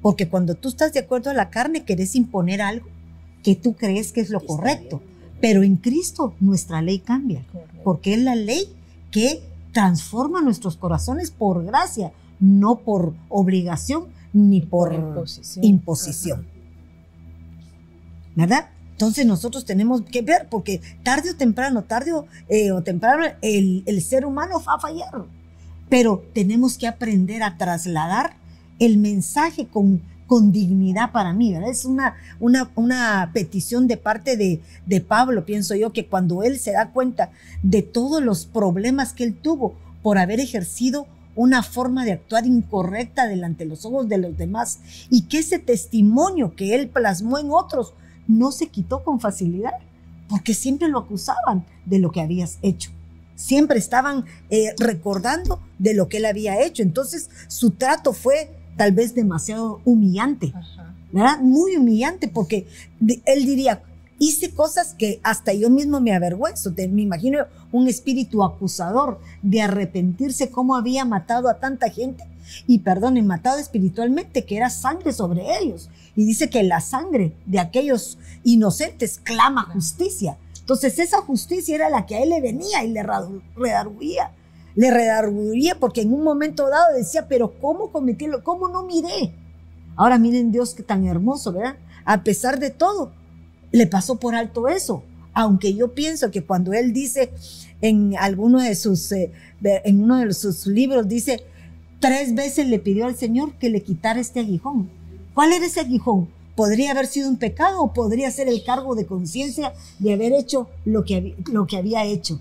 [0.00, 2.88] Porque cuando tú estás de acuerdo a la carne, querés imponer algo
[3.42, 5.00] que tú crees que es lo correcto.
[5.40, 7.44] Pero en Cristo nuestra ley cambia,
[7.82, 8.68] porque es la ley
[9.10, 14.92] que transforma nuestros corazones por gracia, no por obligación ni por,
[15.62, 16.46] imposición.
[18.36, 18.68] ¿Verdad?
[18.92, 24.02] Entonces nosotros tenemos que ver, porque tarde o temprano, tarde o, eh, temprano, el, el,
[24.02, 25.24] ser humano va a fallar.
[25.88, 28.36] Pero tenemos que aprender a trasladar
[28.78, 31.70] el mensaje con con dignidad para mí, ¿verdad?
[31.70, 36.60] Es una, una, una petición de parte de, de Pablo, pienso yo, que cuando él
[36.60, 37.32] se da cuenta
[37.64, 43.26] de todos los problemas que él tuvo por haber ejercido una forma de actuar incorrecta
[43.26, 44.78] delante de los ojos de los demás
[45.10, 47.92] y que ese testimonio que él plasmó en otros
[48.28, 49.72] no se quitó con facilidad,
[50.28, 52.92] porque siempre lo acusaban de lo que habías hecho.
[53.34, 56.84] Siempre estaban eh, recordando de lo que él había hecho.
[56.84, 60.54] Entonces su trato fue tal vez demasiado humillante,
[61.12, 61.38] ¿verdad?
[61.40, 62.66] Muy humillante porque
[63.26, 63.82] él diría,
[64.18, 66.72] hice cosas que hasta yo mismo me avergüenzo.
[66.74, 67.40] me imagino
[67.72, 72.24] un espíritu acusador de arrepentirse cómo había matado a tanta gente
[72.66, 75.90] y, perdonen, matado espiritualmente, que era sangre sobre ellos.
[76.16, 80.38] Y dice que la sangre de aquellos inocentes clama justicia.
[80.58, 83.04] Entonces esa justicia era la que a él le venía y le
[83.54, 84.30] redarguía
[84.80, 88.42] le redarguía porque en un momento dado decía, pero ¿cómo cometílo?
[88.42, 89.34] ¿Cómo no miré?
[89.94, 91.76] Ahora miren Dios que tan hermoso, ¿verdad?
[92.06, 93.12] A pesar de todo,
[93.72, 95.02] le pasó por alto eso.
[95.34, 97.30] Aunque yo pienso que cuando él dice
[97.82, 99.30] en alguno de sus, eh,
[99.62, 101.44] en uno de sus libros, dice,
[101.98, 104.88] tres veces le pidió al Señor que le quitara este aguijón.
[105.34, 106.30] ¿Cuál era ese aguijón?
[106.56, 110.70] ¿Podría haber sido un pecado o podría ser el cargo de conciencia de haber hecho
[110.86, 112.40] lo que, lo que había hecho?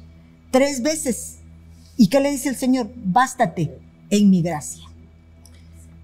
[0.52, 1.38] Tres veces
[2.01, 2.89] ¿Y qué le dice el Señor?
[2.95, 3.77] Bástate
[4.09, 4.85] en mi gracia.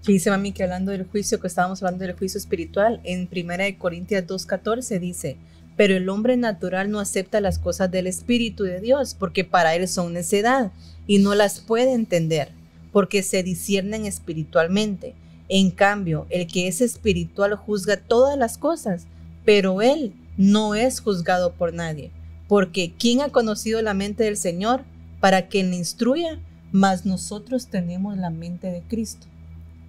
[0.06, 4.26] Dice mami que hablando del juicio, que estábamos hablando del juicio espiritual, en 1 Corintias
[4.26, 5.38] 2.14 dice,
[5.74, 9.88] pero el hombre natural no acepta las cosas del Espíritu de Dios, porque para él
[9.88, 10.70] son necedad
[11.06, 12.50] y no las puede entender,
[12.92, 15.14] porque se disciernen espiritualmente.
[15.48, 19.06] En cambio, el que es espiritual juzga todas las cosas,
[19.46, 22.10] pero él no es juzgado por nadie,
[22.48, 24.84] porque ¿quién ha conocido la mente del Señor?
[25.20, 26.38] Para que le instruya,
[26.72, 29.26] mas nosotros tenemos la mente de Cristo.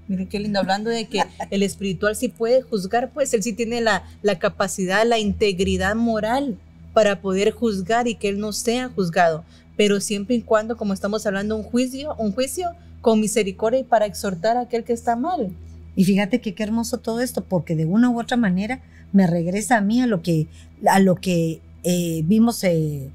[0.07, 3.81] Miren qué lindo, hablando de que el espiritual sí puede juzgar, pues él sí tiene
[3.81, 6.57] la, la capacidad, la integridad moral
[6.93, 9.43] para poder juzgar y que él no sea juzgado,
[9.75, 12.69] pero siempre y cuando, como estamos hablando, un juicio, un juicio
[13.01, 15.51] con misericordia y para exhortar a aquel que está mal.
[15.95, 18.81] Y fíjate que qué hermoso todo esto, porque de una u otra manera
[19.13, 20.47] me regresa a mí a lo que,
[20.87, 23.09] a lo que eh, vimos eh,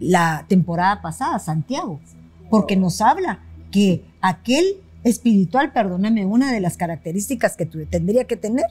[0.00, 2.00] la temporada pasada, Santiago,
[2.50, 8.66] porque nos habla que aquel espiritual, perdóname, una de las características que tendría que tener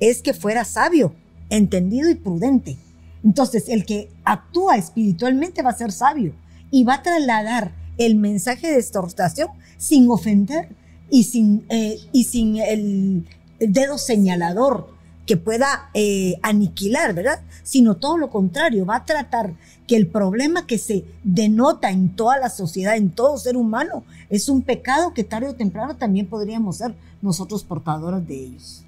[0.00, 1.14] es que fuera sabio,
[1.50, 2.76] entendido y prudente.
[3.24, 6.34] Entonces, el que actúa espiritualmente va a ser sabio
[6.70, 10.68] y va a trasladar el mensaje de exhortación sin ofender
[11.10, 13.26] y sin, eh, y sin el
[13.60, 14.91] dedo señalador
[15.26, 17.40] que pueda eh, aniquilar, ¿verdad?
[17.62, 19.54] Sino todo lo contrario, va a tratar
[19.86, 24.48] que el problema que se denota en toda la sociedad, en todo ser humano, es
[24.48, 28.84] un pecado que tarde o temprano también podríamos ser nosotros portadores de ellos.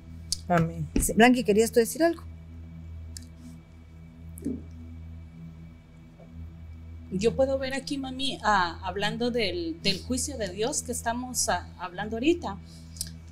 [0.48, 0.86] Amén.
[1.16, 2.22] Blanqui, ¿querías tú decir algo?
[7.16, 12.16] Yo puedo ver aquí, mami, ah, hablando del, juicio de Dios que estamos ah, hablando
[12.16, 12.58] ahorita.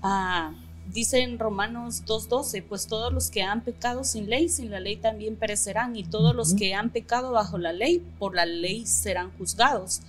[0.03, 0.53] Ah,
[0.91, 4.97] Dice en Romanos 2.12, pues todos los que han pecado sin ley, sin la ley
[4.97, 9.31] también perecerán, y todos los que han pecado bajo la ley, por la ley serán
[9.39, 10.01] juzgados.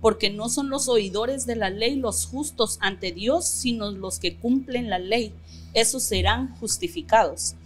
[0.00, 4.36] Porque no son los oidores de la ley los justos ante Dios, sino los que
[4.36, 5.32] cumplen la ley.
[5.74, 7.56] Esos serán justificados.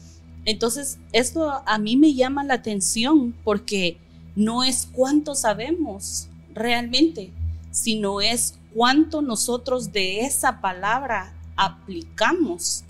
[0.45, 3.99] Entonces, esto a mí me llama la atención porque
[4.35, 7.31] no es cuánto sabemos realmente,
[7.71, 12.85] sino es cuánto nosotros de esa palabra aplicamos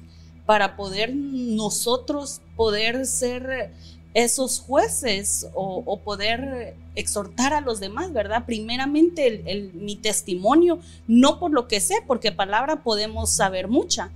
[0.47, 3.73] para poder nosotros poder ser
[4.15, 8.45] esos jueces o, poder exhortar a los demás, ¿verdad?
[8.45, 14.11] Primeramente el, mi testimonio, no por lo que sé, porque palabra podemos saber mucha.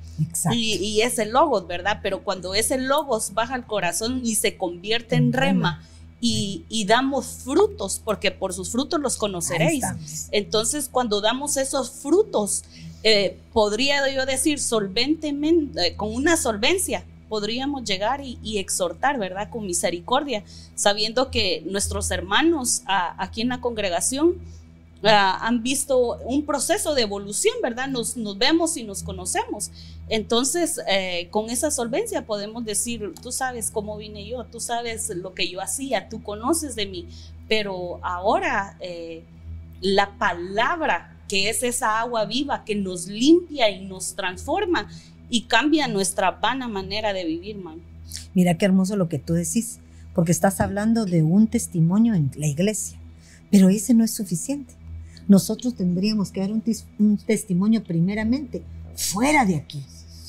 [0.52, 2.00] Y, y, es el logos, ¿verdad?
[2.02, 5.82] Pero cuando ese logos baja al corazón y se convierte en, rema.
[6.20, 9.84] Y, damos frutos, porque por sus frutos los conoceréis.
[10.32, 12.64] Entonces, cuando damos esos frutos,
[13.08, 19.48] eh, podría yo decir solventemente, eh, con una solvencia, podríamos llegar y, exhortar, ¿verdad?
[19.48, 20.42] Con misericordia,
[20.74, 24.34] sabiendo que nuestros hermanos aquí en la congregación
[25.04, 27.86] han visto un proceso de evolución, ¿verdad?
[27.86, 29.70] Nos, nos vemos y nos conocemos.
[30.08, 35.32] Entonces, eh, con esa solvencia podemos decir, tú sabes cómo vine yo, tú sabes lo
[35.32, 37.06] que yo hacía, tú conoces de mí,
[37.46, 39.22] pero ahora eh,
[39.80, 44.88] la palabra que es esa agua viva que nos limpia y nos transforma,
[45.28, 47.80] y cambia nuestra vana manera de vivir, man.
[48.34, 49.80] Mira qué hermoso lo que tú decís,
[50.14, 52.98] porque estás hablando de un testimonio en la iglesia,
[53.50, 54.74] pero ese no es suficiente.
[55.28, 56.62] Nosotros tendríamos que dar un,
[56.98, 58.62] un testimonio primeramente
[58.94, 59.82] fuera de aquí,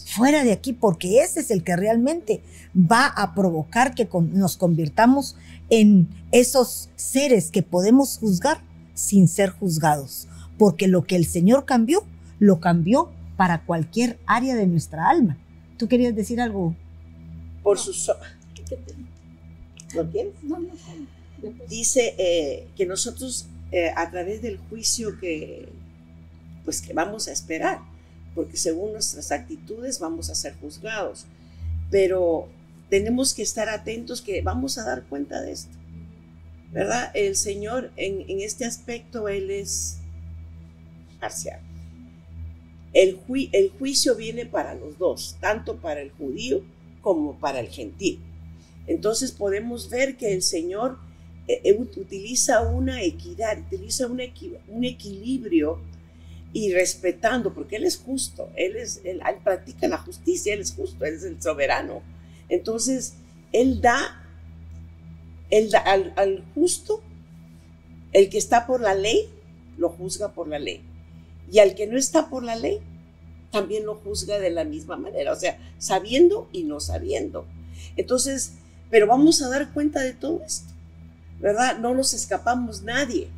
[0.05, 2.41] fuera de aquí, porque ese es el que realmente
[2.75, 5.35] va a provocar que nos convirtamos
[5.69, 12.03] en esos seres que podemos juzgar sin ser juzgados, porque lo que el Señor cambió,
[12.39, 15.37] lo cambió para cualquier área de nuestra alma.
[15.77, 16.75] ¿Tú querías decir algo?
[17.63, 18.11] Por sus...
[19.95, 20.33] ¿Lo quieres?
[21.69, 25.69] Dice eh, que nosotros eh, a través del juicio que,
[26.65, 27.79] pues, que vamos a esperar,
[28.33, 31.25] porque según nuestras actitudes vamos a ser juzgados,
[31.91, 32.47] pero
[32.89, 35.75] tenemos que estar atentos que vamos a dar cuenta de esto.
[36.71, 37.11] ¿Verdad?
[37.13, 39.96] El Señor en, en este aspecto, Él es
[42.93, 43.19] el,
[43.77, 46.63] juicio viene para los dos, tanto para el judío
[47.01, 48.19] como para el gentil.
[48.87, 50.97] Entonces podemos ver que el Señor
[51.47, 54.19] eh, eh, utiliza una equidad, utiliza un,
[54.83, 55.79] equilibrio
[56.53, 61.05] y respetando, porque Él es justo, Él, es, él, practica la justicia, Él es justo,
[61.05, 62.01] Él es el soberano.
[62.49, 63.15] Entonces,
[63.51, 64.23] Él da,
[65.49, 67.01] él al justo,
[68.13, 69.29] el que está por la ley,
[69.77, 70.81] lo juzga por la ley.
[71.51, 72.79] Y al que no está por la ley,
[73.51, 77.45] también lo juzga de la misma manera, o sea, sabiendo y no sabiendo.
[77.95, 78.53] Entonces,
[78.89, 80.73] pero vamos a dar cuenta de todo esto,
[81.39, 81.77] ¿verdad?
[81.79, 83.29] No nos escapamos nadie,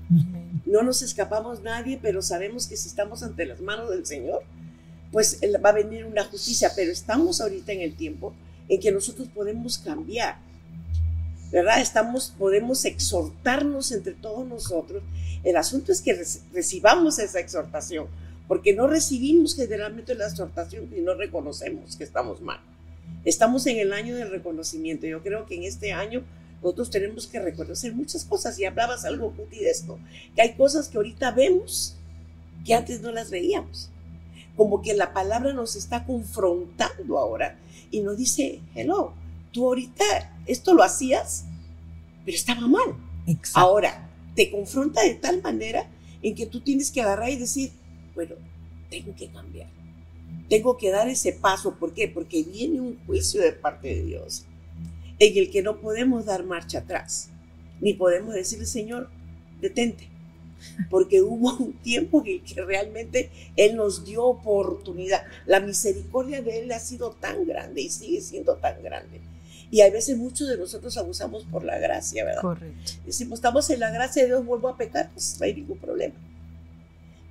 [0.65, 4.43] no nos escapamos nadie, pero sabemos que si estamos ante las manos del Señor,
[5.12, 8.34] pues va a venir una justicia, pero estamos ahorita en el tiempo
[8.67, 10.38] en que nosotros podemos cambiar,
[11.52, 11.82] ¿verdad?
[11.82, 15.02] Estamos, podemos exhortarnos entre todos nosotros.
[15.43, 16.21] El asunto es que
[16.54, 18.08] recibamos esa exhortación,
[18.47, 22.60] porque no recibimos generalmente la exhortación y no reconocemos que estamos mal.
[23.25, 25.06] Estamos en el año del reconocimiento.
[25.06, 26.23] Yo creo que en este año
[26.62, 28.58] nosotros tenemos que reconocer muchas cosas.
[28.60, 29.99] Y hablabas algo, Puti, de esto,
[30.36, 31.95] que hay cosas que ahorita vemos
[32.65, 33.89] que antes no las veíamos.
[34.56, 37.58] Como que la palabra nos está confrontando ahora
[37.91, 39.13] y nos dice, hello,
[39.52, 40.04] tú ahorita
[40.45, 41.45] esto lo hacías,
[42.25, 42.95] pero estaba mal.
[43.54, 44.09] Ahora,
[44.39, 45.86] te confronta de tal manera
[46.21, 47.71] en que tú tienes que agarrar y decir,
[48.15, 48.36] bueno,
[48.89, 49.69] tengo que cambiar.
[50.47, 51.75] Tengo que dar ese paso.
[51.78, 52.08] ¿Por qué?
[52.08, 54.45] Porque viene un juicio de parte de Dios
[55.19, 57.32] en el que no podemos dar marcha atrás,
[57.82, 59.10] ni podemos decirle, Señor,
[59.60, 60.08] detente.
[60.89, 65.25] Porque hubo un tiempo en el que realmente Él nos dio oportunidad.
[65.47, 69.19] La misericordia de Él ha sido tan grande y sigue siendo tan grande
[69.71, 72.41] y a veces muchos de nosotros abusamos por la gracia, ¿verdad?
[72.41, 72.93] Correcto.
[73.05, 76.15] Decimos, estamos en la gracia de Dios, vuelvo a pecar, pues no hay ningún problema.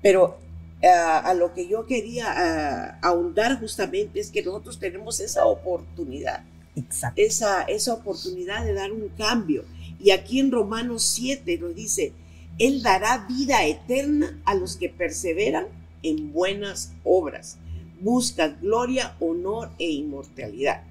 [0.02, 0.38] Pero
[0.84, 6.44] ah, a lo que yo quería ah, ahondar justamente es que nosotros tenemos esa oportunidad.
[6.76, 7.20] Exacto.
[7.20, 9.64] Esa, esa oportunidad de dar un cambio.
[9.98, 12.12] Y aquí en Romanos 7 nos dice,
[12.58, 15.66] Él dará vida eterna a los que perseveran
[16.04, 17.58] en buenas obras,
[18.00, 20.82] buscan gloria, honor e inmortalidad.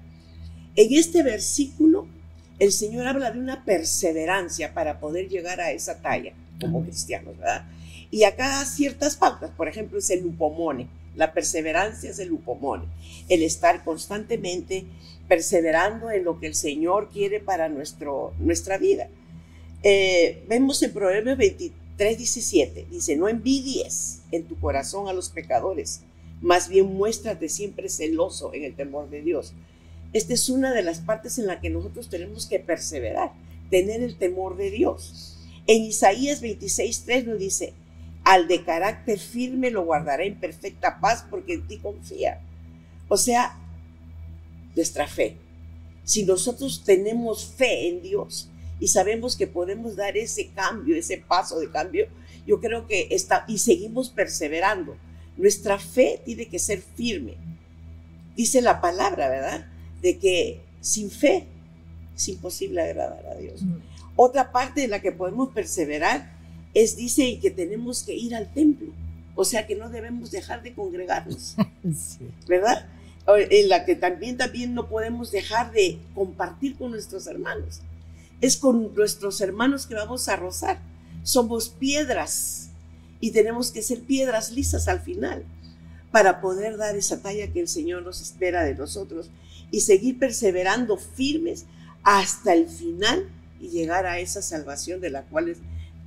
[0.78, 2.06] En este versículo,
[2.60, 7.66] el Señor habla de una perseverancia para poder llegar a esa talla como cristianos, ¿verdad?
[8.12, 10.86] Y acá ciertas pautas, por ejemplo, es el lupomone.
[11.16, 12.84] La perseverancia es el lupomone.
[13.28, 14.84] El estar constantemente
[15.26, 19.08] perseverando en lo que el Señor quiere para nuestro, nuestra vida.
[19.82, 26.02] Eh, vemos en Proverbios 23, 17, dice, no envidies en tu corazón a los pecadores,
[26.40, 29.54] más bien muéstrate siempre celoso en el temor de Dios.
[30.12, 33.32] Esta es una de las partes en la que nosotros tenemos que perseverar,
[33.70, 35.36] tener el temor de Dios.
[35.66, 37.74] En Isaías 26.3 nos dice,
[38.24, 42.40] al de carácter firme lo guardará en perfecta paz porque en ti confía.
[43.08, 43.58] O sea,
[44.74, 45.36] nuestra fe.
[46.04, 48.48] Si nosotros tenemos fe en Dios
[48.80, 52.06] y sabemos que podemos dar ese cambio, ese paso de cambio,
[52.46, 54.96] yo creo que está, y seguimos perseverando.
[55.36, 57.34] Nuestra fe tiene que ser firme.
[58.36, 59.66] Dice la palabra, ¿verdad?
[60.02, 61.46] De que sin fe
[62.16, 63.62] es imposible agradar a Dios.
[64.16, 66.36] Otra parte de la que podemos perseverar
[66.74, 68.88] es, dice, que tenemos que ir al templo.
[69.34, 71.54] O sea que no debemos dejar de congregarnos.
[72.48, 72.88] ¿Verdad?
[73.26, 77.80] En la que también, también no podemos dejar de compartir con nuestros hermanos.
[78.40, 80.80] Es con nuestros hermanos que vamos a rozar.
[81.22, 82.70] Somos piedras
[83.20, 85.44] y tenemos que ser piedras lisas al final
[86.10, 89.30] para poder dar esa talla que el Señor nos espera de nosotros
[89.70, 91.66] y seguir perseverando firmes
[92.02, 93.28] hasta el final
[93.60, 95.56] y llegar a esa salvación de la cual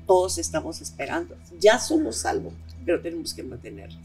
[0.07, 1.36] todos estamos esperando.
[1.59, 2.53] Ya somos salvos,
[2.86, 3.97] pero tenemos que mantenerlo.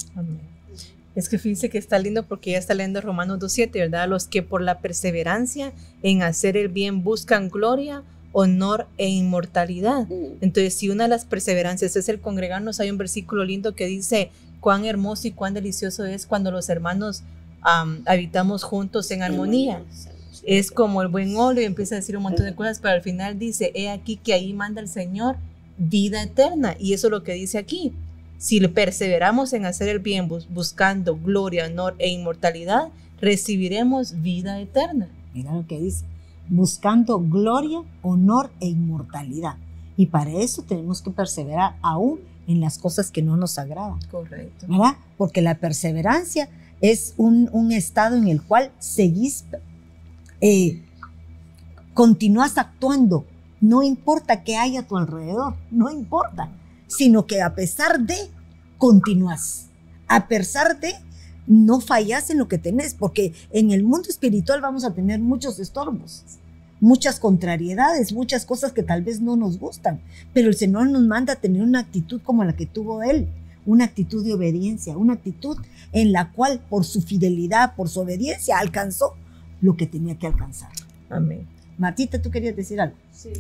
[1.15, 4.09] Es que fíjense que está lindo porque ya está leyendo Romanos 2.7, ¿verdad?
[4.09, 8.03] Los que por la perseverancia en hacer el bien buscan gloria,
[8.33, 10.07] honor e inmortalidad.
[10.07, 10.43] Mm.
[10.43, 14.31] Entonces, si una de las perseverancias es el congregarnos, hay un versículo lindo que dice,
[14.61, 17.23] cuán hermoso y cuán delicioso es cuando los hermanos
[17.63, 19.83] habitamos juntos en armonía.
[20.45, 23.03] Es como el buen óleo y empieza a decir un montón de cosas, pero al
[23.03, 25.37] final dice, he aquí que ahí manda el Señor
[25.77, 26.77] vida eterna.
[26.79, 27.93] Y eso es lo que dice aquí.
[28.39, 32.89] Si perseveramos en hacer el bien buscando gloria, honor e inmortalidad,
[33.21, 35.09] recibiremos vida eterna.
[35.35, 36.05] Mira lo que dice,
[36.49, 39.57] buscando gloria, honor e inmortalidad.
[39.97, 43.99] Y para eso tenemos que perseverar aún en las cosas que no nos agradan.
[44.11, 44.67] Correcto.
[44.69, 44.97] ¿Verdad?
[45.17, 46.49] Porque la perseverancia
[46.81, 49.45] es un, un estado en el cual seguís,
[50.41, 50.83] eh,
[51.95, 53.25] continúas actuando,
[53.61, 56.51] no importa qué hay a tu alrededor, no importa,
[56.87, 58.17] sino que a pesar de,
[58.79, 59.67] continúas,
[60.07, 60.93] a pesar de,
[61.47, 65.59] no fallas en lo que tenés, porque en el mundo espiritual vamos a tener muchos
[65.59, 66.25] estorbos,
[66.81, 70.01] muchas contrariedades, muchas cosas que tal vez no nos gustan,
[70.35, 73.29] pero el Señor nos manda a tener una actitud como la que tuvo Él,
[73.67, 75.59] una actitud de obediencia, una actitud
[75.93, 79.15] en la cual por su fidelidad, por su obediencia, alcanzó
[79.61, 80.71] lo que tenía que alcanzar.
[81.11, 81.47] Amén.
[81.79, 82.97] Matita, tú querías decir algo.
[83.13, 83.33] Sí,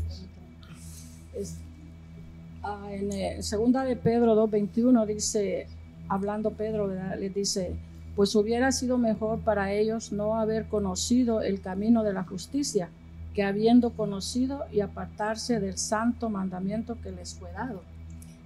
[2.62, 5.66] ah, en eh, segunda de Pedro 2.21 dice,
[6.08, 7.74] hablando Pedro, le dice,
[8.14, 12.90] pues hubiera sido mejor para ellos no haber conocido el camino de la justicia
[13.34, 17.82] que habiendo conocido y apartarse del santo mandamiento que les fue dado.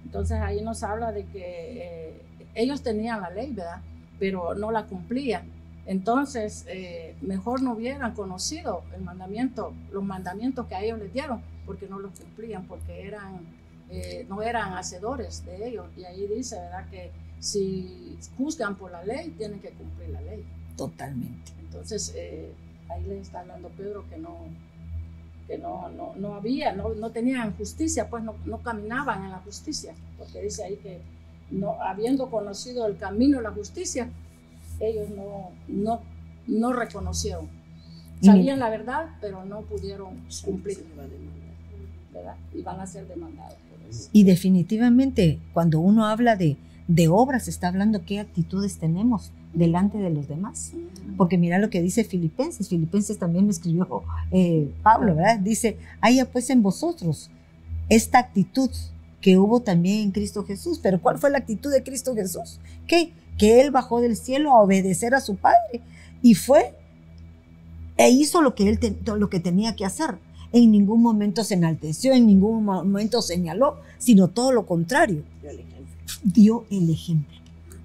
[0.03, 2.21] Entonces ahí nos habla de que eh,
[2.55, 3.81] ellos tenían la ley, ¿verdad?
[4.19, 5.43] Pero no la cumplían.
[5.85, 11.41] Entonces, eh, mejor no hubieran conocido el mandamiento, los mandamientos que a ellos les dieron,
[11.65, 13.39] porque no los cumplían, porque eran,
[13.89, 15.87] eh, no eran hacedores de ellos.
[15.97, 16.87] Y ahí dice, ¿verdad?
[16.89, 20.45] Que si juzgan por la ley, tienen que cumplir la ley.
[20.77, 21.51] Totalmente.
[21.59, 22.13] Entonces,
[22.89, 24.37] ahí le está hablando Pedro que no,
[25.47, 29.39] que no, no, no había, no, no, tenían justicia, pues no, no, caminaban en la
[29.39, 30.99] justicia, porque dice ahí que
[31.51, 34.09] no, habiendo conocido el camino de la justicia,
[34.79, 36.01] ellos no, no,
[36.47, 37.49] no reconocieron.
[38.21, 40.15] Sabían la verdad, pero no pudieron
[40.45, 40.85] cumplir.
[42.13, 42.35] ¿verdad?
[42.53, 43.57] Y van a ser demandados.
[44.13, 50.09] Y definitivamente, cuando uno habla de, de obras, está hablando qué actitudes tenemos delante de
[50.09, 50.71] los demás.
[51.17, 52.69] Porque mira lo que dice Filipenses.
[52.69, 55.39] Filipenses también lo escribió eh, Pablo, ¿verdad?
[55.39, 57.29] Dice, haya pues en vosotros
[57.89, 58.69] esta actitud
[59.19, 60.79] que hubo también en Cristo Jesús.
[60.81, 62.59] Pero ¿cuál fue la actitud de Cristo Jesús?
[62.87, 63.11] ¿Qué?
[63.37, 65.81] Que Él bajó del cielo a obedecer a su Padre
[66.21, 66.75] y fue
[67.97, 70.17] e hizo lo que Él lo que tenía que hacer.
[70.53, 75.23] En ningún momento se enalteció, en ningún momento señaló, sino todo lo contrario.
[76.23, 77.40] Dio el ejemplo.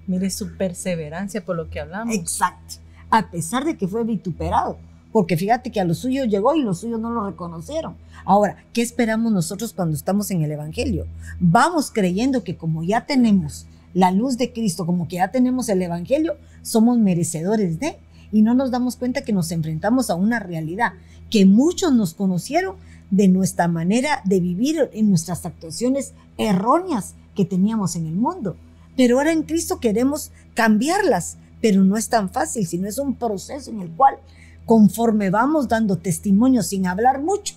[0.07, 2.15] Mire su perseverancia por lo que hablamos.
[2.15, 2.75] Exacto.
[3.09, 4.77] A pesar de que fue vituperado.
[5.11, 7.95] Porque fíjate que a los suyos llegó y los suyos no lo reconocieron.
[8.25, 11.07] Ahora, ¿qué esperamos nosotros cuando estamos en el Evangelio?
[11.39, 15.81] Vamos creyendo que como ya tenemos la luz de Cristo, como que ya tenemos el
[15.81, 17.97] Evangelio, somos merecedores de,
[18.31, 20.93] y no nos damos cuenta que nos enfrentamos a una realidad,
[21.29, 22.75] que muchos nos conocieron
[23.09, 28.57] de nuestra manera de vivir en nuestras actuaciones erróneas que teníamos en el mundo.
[28.97, 33.71] Pero ahora en Cristo queremos cambiarlas, pero no es tan fácil, sino es un proceso
[33.71, 34.15] en el cual,
[34.65, 37.55] conforme vamos dando testimonio sin hablar mucho,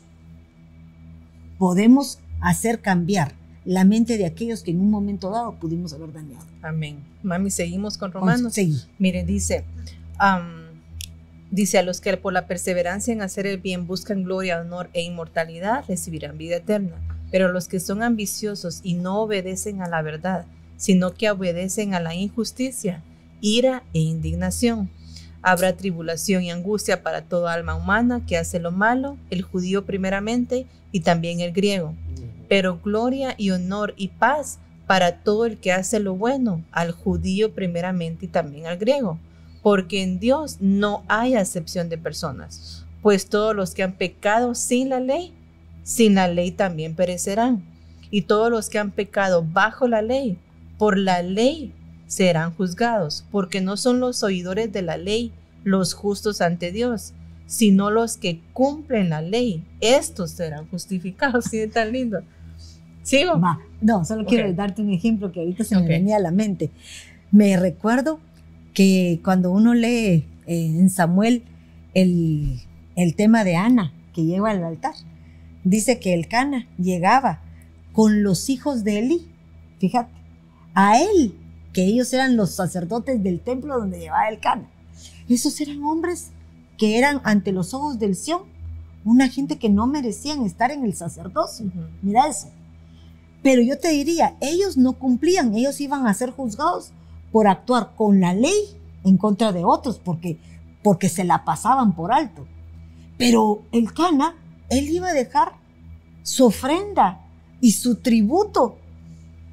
[1.58, 3.34] podemos hacer cambiar
[3.64, 6.44] la mente de aquellos que en un momento dado pudimos haber dañado.
[6.62, 6.98] Amén.
[7.22, 8.54] Mami, seguimos con Romanos.
[8.54, 8.80] Sí.
[8.98, 9.64] Mire, dice,
[11.50, 15.02] dice a los que por la perseverancia en hacer el bien buscan gloria, honor e
[15.02, 16.96] inmortalidad, recibirán vida eterna.
[17.30, 20.46] Pero los que son ambiciosos y no obedecen a la verdad,
[20.80, 23.02] sino que obedecen a la injusticia,
[23.42, 24.88] ira e indignación.
[25.42, 30.66] Habrá tribulación y angustia para toda alma humana que hace lo malo, el judío primeramente
[30.90, 31.94] y también el griego.
[32.48, 37.54] Pero gloria y honor y paz para todo el que hace lo bueno, al judío
[37.54, 39.18] primeramente y también al griego.
[39.62, 44.88] Porque en Dios no hay acepción de personas, pues todos los que han pecado sin
[44.88, 45.34] la ley,
[45.82, 47.62] sin la ley también perecerán.
[48.10, 50.38] Y todos los que han pecado bajo la ley,
[50.80, 51.74] por la ley
[52.06, 55.30] serán juzgados, porque no son los oidores de la ley
[55.62, 57.12] los justos ante Dios,
[57.44, 59.62] sino los que cumplen la ley.
[59.82, 61.44] Estos serán justificados.
[61.50, 62.22] ¿Sí tan lindo?
[63.02, 63.38] ¿Sigo?
[63.82, 66.70] no, solo quiero darte un ejemplo que ahorita se me venía a la mente.
[67.30, 68.18] Me recuerdo
[68.72, 71.42] que cuando uno lee eh, en Samuel
[71.92, 72.58] el,
[72.96, 74.94] el tema de Ana, que lleva al altar,
[75.62, 77.42] dice que el Cana llegaba
[77.92, 79.26] con los hijos de Eli,
[79.78, 80.19] fíjate,
[80.74, 81.34] a él
[81.72, 84.68] que ellos eran los sacerdotes del templo donde llevaba el cana.
[85.28, 86.30] Esos eran hombres
[86.76, 88.42] que eran ante los ojos del Sion
[89.04, 91.70] una gente que no merecían estar en el sacerdocio.
[92.02, 92.48] Mira eso.
[93.42, 96.92] Pero yo te diría, ellos no cumplían, ellos iban a ser juzgados
[97.32, 100.38] por actuar con la ley en contra de otros, porque,
[100.82, 102.46] porque se la pasaban por alto.
[103.16, 104.34] Pero el Cana,
[104.68, 105.52] él iba a dejar
[106.22, 107.24] su ofrenda
[107.60, 108.78] y su tributo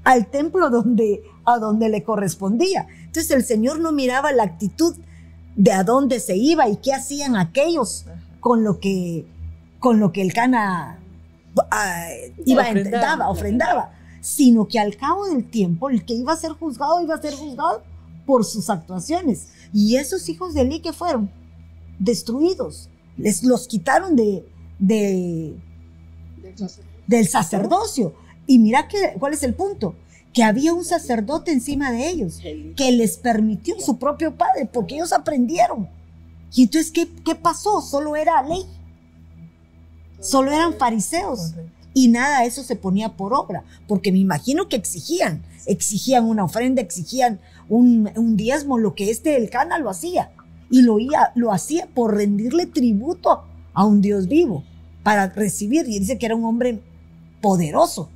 [0.08, 2.88] al templo donde, a donde le correspondía.
[3.04, 4.96] Entonces el Señor no miraba la actitud
[5.58, 8.06] de a dónde se iba y qué hacían aquellos
[8.40, 9.26] con lo que,
[9.80, 10.98] con lo que el Cana
[11.72, 12.08] ah,
[12.46, 13.92] iba ofrendaba, ofrendaba,
[14.22, 17.34] sino que al cabo del tiempo el que iba a ser juzgado iba a ser
[17.34, 17.84] juzgado
[18.26, 19.50] por sus actuaciones.
[19.74, 21.30] Y esos hijos de Eli que fueron
[22.00, 24.48] destruidos, les los quitaron de,
[24.80, 25.54] de
[27.08, 28.14] del sacerdocio.
[28.48, 29.96] Y mira que, cuál es el punto,
[30.34, 32.40] que había un sacerdote encima de ellos
[32.76, 35.90] que les permitió su propio padre, porque ellos aprendieron.
[36.54, 37.82] Y entonces, ¿qué, qué pasó?
[37.82, 38.66] Solo era ley.
[40.20, 41.54] Solo eran fariseos.
[41.94, 46.82] Y nada, eso se ponía por obra, porque me imagino que exigían, exigían una ofrenda,
[46.82, 50.32] exigían un, un diezmo, lo que este el Cana lo hacía.
[50.70, 50.98] Y lo,
[51.34, 53.44] lo hacía por rendirle tributo
[53.74, 54.64] a un Dios vivo,
[55.02, 55.88] para recibir.
[55.88, 56.80] Y dice que era un hombre
[57.42, 58.10] poderoso.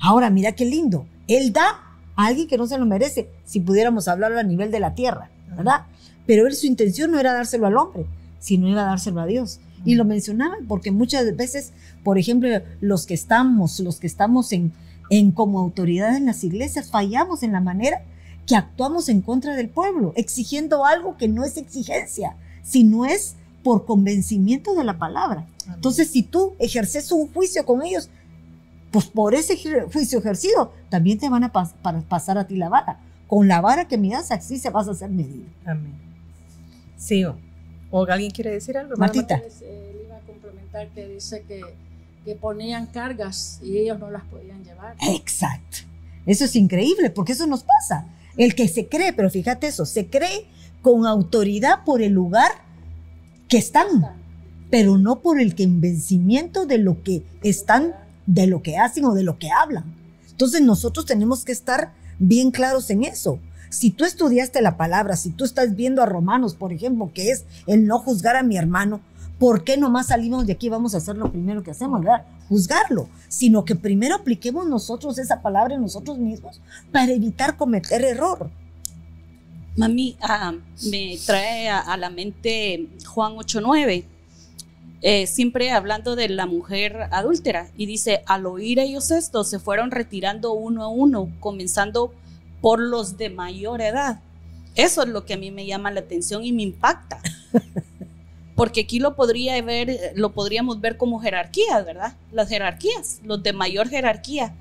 [0.00, 1.06] Ahora, mira qué lindo.
[1.28, 1.68] Él da
[2.16, 5.30] a alguien que no se lo merece, si pudiéramos hablarlo a nivel de la tierra,
[5.56, 5.82] ¿verdad?
[6.26, 8.06] Pero él su intención no era dárselo al hombre,
[8.38, 9.60] sino era dárselo a Dios.
[9.84, 11.72] Y lo mencionaba porque muchas veces,
[12.04, 12.48] por ejemplo,
[12.80, 14.72] los que estamos, los que estamos en,
[15.08, 18.02] en como autoridad en las iglesias, fallamos en la manera
[18.46, 23.86] que actuamos en contra del pueblo, exigiendo algo que no es exigencia, sino es por
[23.86, 25.46] convencimiento de la palabra.
[25.74, 28.10] Entonces, si tú ejerces un juicio con ellos,
[28.90, 29.56] pues por ese
[29.92, 33.00] juicio ejercido también te van a pasar a ti la vara.
[33.26, 35.46] Con la vara que miras, así se vas a hacer medido.
[35.64, 35.94] Amén.
[36.96, 37.24] Sí.
[37.90, 38.96] ¿O alguien quiere decir algo?
[38.96, 39.36] Martita.
[39.36, 41.62] Él iba a complementar que dice que,
[42.24, 44.96] que ponían cargas y ellos no las podían llevar.
[45.00, 45.78] Exacto.
[46.26, 48.06] Eso es increíble porque eso nos pasa.
[48.36, 50.46] El que se cree, pero fíjate eso, se cree
[50.82, 52.50] con autoridad por el lugar
[53.48, 53.88] que están,
[54.70, 57.94] pero no por el convencimiento de lo que están
[58.26, 59.84] de lo que hacen o de lo que hablan.
[60.30, 63.38] Entonces nosotros tenemos que estar bien claros en eso.
[63.70, 67.44] Si tú estudiaste la palabra, si tú estás viendo a Romanos, por ejemplo, que es
[67.66, 69.00] el no juzgar a mi hermano,
[69.38, 72.26] ¿por qué nomás salimos de aquí y vamos a hacer lo primero que hacemos, ¿verdad?
[72.48, 76.60] Juzgarlo, sino que primero apliquemos nosotros esa palabra en nosotros mismos
[76.90, 78.50] para evitar cometer error.
[79.76, 80.54] Mami, ah,
[80.90, 84.04] me trae a, la mente Juan 8:9
[85.02, 87.68] eh, siempre hablando de la mujer adúltera.
[87.76, 92.12] Y dice, al oír ellos esto, se fueron retirando uno a uno, comenzando
[92.60, 94.20] por los de mayor edad.
[94.74, 97.20] Eso es lo que a mí me llama la atención y me impacta.
[98.54, 102.14] Porque aquí lo, podría ver, lo podríamos ver como jerarquías, ¿verdad?
[102.30, 104.54] Las jerarquías, los de mayor jerarquía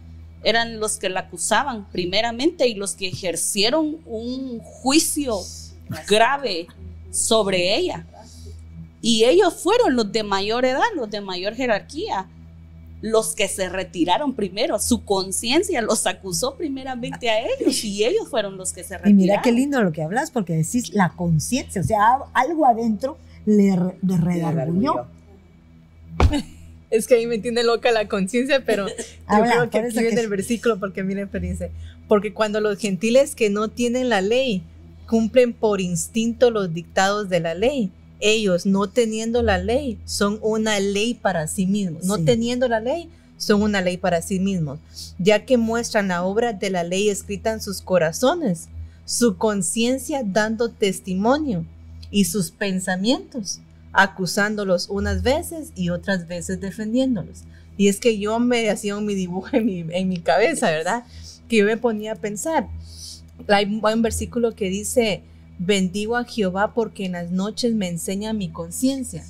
[0.44, 5.38] eran los que la acusaban primeramente y los que ejercieron un juicio
[6.08, 6.68] grave
[7.12, 8.06] sobre ella.
[9.02, 12.28] Y ellos fueron los de mayor edad, los de mayor jerarquía,
[13.02, 14.78] los que se retiraron primero.
[14.80, 19.20] Su conciencia los acusó primeramente a ellos y ellos fueron los que se retiraron.
[19.20, 23.18] Y mira qué lindo lo que hablas porque decís la conciencia, o sea, algo adentro
[23.46, 24.20] le, le
[26.90, 28.88] Es que ahí me tiene loca la conciencia, pero
[29.30, 31.72] yo creo que aquí viene el versículo porque miren, dice,
[32.08, 34.64] porque cuando los gentiles que no tienen la ley
[35.08, 40.80] cumplen por instinto los dictados de la ley, ellos no teniendo la ley son una
[40.80, 42.06] ley para sí mismos.
[42.06, 44.80] No teniendo la ley son una ley para sí mismos,
[45.18, 48.68] ya que muestran la obra de la ley escrita en sus corazones,
[49.06, 51.66] su conciencia dando testimonio
[52.12, 53.60] y sus pensamientos,
[53.94, 57.44] acusándolos unas veces y otras veces defendiéndolos.
[57.78, 61.06] Y es que yo me hacía mi dibujo en mi, en mi cabeza, ¿verdad?
[61.48, 62.68] Que yo me ponía a pensar.
[63.48, 65.24] Hay, hay un versículo que dice,
[65.60, 69.24] bendigo a Jehová porque en las noches me enseña mi conciencia.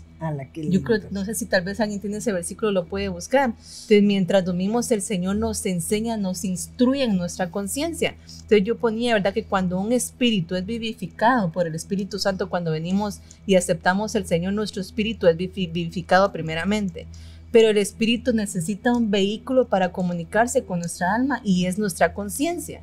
[0.70, 3.46] Yo creo, no sé si tal vez alguien tiene ese versículo, lo puede buscar.
[3.46, 8.16] Entonces, mientras dormimos, el Señor nos enseña, nos instruye en nuestra conciencia.
[8.26, 12.72] Entonces, yo ponía, ¿verdad?, que cuando un espíritu es vivificado por el Espíritu Santo, cuando
[12.72, 17.08] venimos y aceptamos el Señor, nuestro espíritu es vivificado primeramente.
[17.52, 22.82] Pero el espíritu necesita un vehículo para comunicarse con nuestra alma y es nuestra conciencia.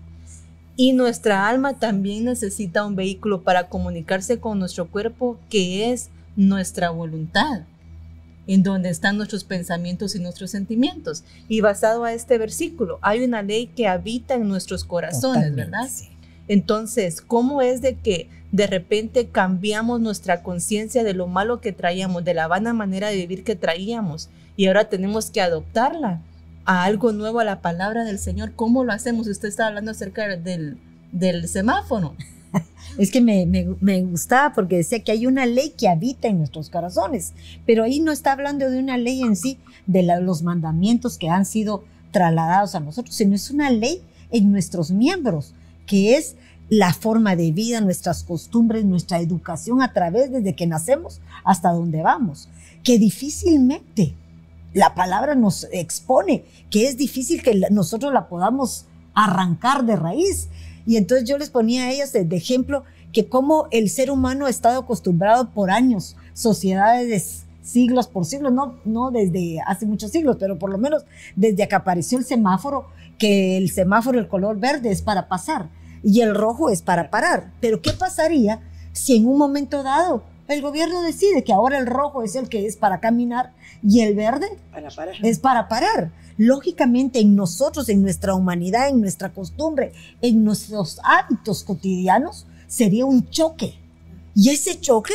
[0.76, 6.90] Y nuestra alma también necesita un vehículo para comunicarse con nuestro cuerpo, que es nuestra
[6.90, 7.62] voluntad,
[8.46, 11.24] en donde están nuestros pensamientos y nuestros sentimientos.
[11.48, 15.88] Y basado a este versículo, hay una ley que habita en nuestros corazones, ¿verdad?
[16.46, 22.24] Entonces, ¿cómo es de que de repente cambiamos nuestra conciencia de lo malo que traíamos,
[22.24, 26.20] de la vana manera de vivir que traíamos, y ahora tenemos que adoptarla
[26.66, 28.52] a algo nuevo, a la palabra del Señor?
[28.54, 29.26] ¿Cómo lo hacemos?
[29.26, 30.78] Usted está hablando acerca del,
[31.12, 32.14] del semáforo.
[32.98, 33.44] Es que me,
[33.80, 37.34] me, gustaba porque decía que hay una ley que habita en nuestros corazones,
[37.66, 41.44] pero ahí no está hablando de una ley en sí, de los mandamientos que han
[41.44, 44.00] sido trasladados a nosotros, sino es una ley
[44.30, 45.52] en nuestros miembros,
[45.84, 46.36] que es
[46.68, 52.02] la forma de vida, nuestras costumbres, nuestra educación a través desde que nacemos hasta donde
[52.02, 52.48] vamos,
[52.82, 54.14] que difícilmente
[54.76, 60.48] la palabra nos expone, que es difícil que nosotros la podamos arrancar de raíz,
[60.84, 64.50] y entonces yo les ponía a ellas de, ejemplo que como el ser humano ha
[64.50, 70.36] estado acostumbrado por años, sociedades de siglos por siglos, no, no desde hace muchos siglos,
[70.38, 71.06] pero por lo menos
[71.36, 72.86] desde que apareció el semáforo,
[73.18, 75.70] que el semáforo, el color verde es para pasar
[76.02, 77.50] y el rojo es para parar.
[77.60, 78.60] Pero ¿qué pasaría
[78.92, 82.66] si en un momento dado el gobierno decide que ahora el rojo es el que
[82.66, 84.58] es para caminar y el verde
[85.22, 86.10] es para parar?
[86.38, 93.28] lógicamente en nosotros, en nuestra humanidad, en nuestra costumbre, en nuestros hábitos cotidianos, sería un
[93.30, 93.74] choque.
[94.34, 95.14] Y ese choque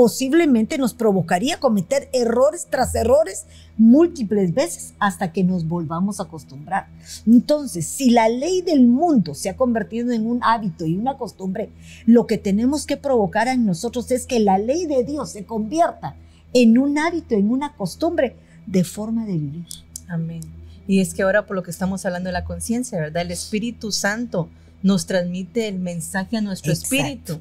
[0.00, 3.44] posiblemente nos provocaría cometer errores tras errores
[3.76, 6.86] múltiples veces hasta que nos volvamos a acostumbrar.
[7.26, 11.68] Entonces, si la ley del mundo se ha convertido en un hábito y una costumbre,
[12.06, 16.16] lo que tenemos que provocar en nosotros es que la ley de Dios se convierta
[16.54, 18.36] en un hábito, en una costumbre
[18.66, 19.66] de forma de vivir.
[20.08, 20.40] Amén.
[20.88, 23.20] Y es que ahora por lo que estamos hablando de la conciencia, ¿verdad?
[23.20, 24.48] El Espíritu Santo
[24.82, 27.40] nos transmite el mensaje a nuestro espíritu,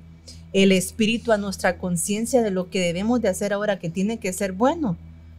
[0.53, 4.33] el espíritu a nuestra conciencia de lo que debemos de hacer ahora, que tiene que
[4.33, 4.97] ser bueno,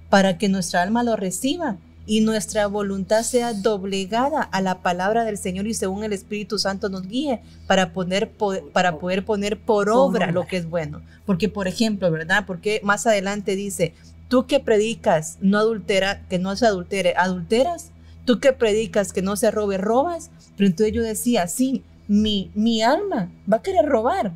[0.09, 5.39] para que nuestra alma lo reciba y nuestra voluntad sea doblegada a la palabra del
[5.39, 8.31] Señor y según el Espíritu Santo nos guíe para, poner,
[8.73, 11.03] para poder poner por obra lo que es bueno.
[11.27, 12.45] Porque, por ejemplo, ¿verdad?
[12.47, 13.95] Porque más adelante dice,
[14.29, 17.93] tú que predicas no adultera, que no se adultere, adulteras,
[18.25, 20.31] Tú que predicas que no se robe, robas.
[20.57, 24.33] Pero entonces yo decía, sí, mi, mi alma va a querer robar,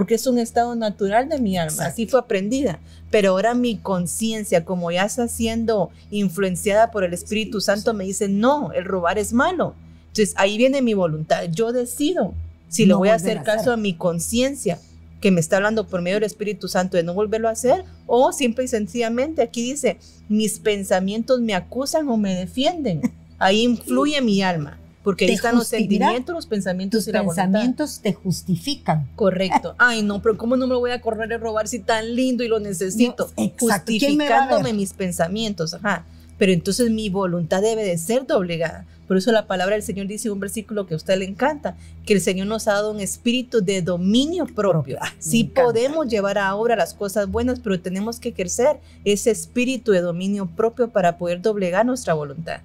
[0.00, 2.78] porque es un estado natural de mi alma, así fue aprendida.
[3.10, 8.26] Pero ahora mi conciencia, como ya está siendo influenciada por el Espíritu Santo, me dice,
[8.26, 9.74] no, el robar es malo.
[10.06, 11.42] Entonces ahí viene mi voluntad.
[11.50, 12.32] Yo decido
[12.70, 14.78] si le voy a hacer caso a mi conciencia
[15.20, 18.32] que me está hablando por medio del Espíritu Santo de no volverlo a hacer, o
[18.32, 19.98] simple y sencillamente aquí dice,
[20.30, 23.02] mis pensamientos me acusan o me defienden.
[23.38, 24.79] Ahí influye mi alma.
[25.02, 29.08] Porque ahí están los sentimientos, los pensamientos y la pensamientos te justifican.
[29.16, 29.74] Correcto.
[29.78, 32.48] Ay, no, pero ¿cómo no me voy a correr a robar si tan lindo y
[32.48, 33.30] lo necesito?
[33.58, 35.74] Justificándome mis pensamientos.
[35.74, 36.04] Ajá.
[36.36, 38.86] Pero entonces mi voluntad debe de ser doblegada.
[39.10, 41.76] Por eso la palabra del Señor dice un versículo que a usted le encanta,
[42.06, 45.00] que el Señor nos ha dado un espíritu de dominio propio.
[45.18, 50.00] sí podemos llevar a obra las cosas buenas, pero tenemos que ejercer ese espíritu de
[50.00, 52.60] dominio propio para poder doblegar nuestra voluntad.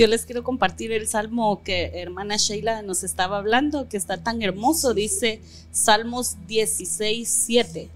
[0.00, 4.40] Yo les quiero compartir el salmo que hermana Sheila nos estaba hablando, que está tan
[4.40, 4.94] hermoso.
[4.94, 5.42] Dice
[5.72, 7.90] Salmos 16, 7.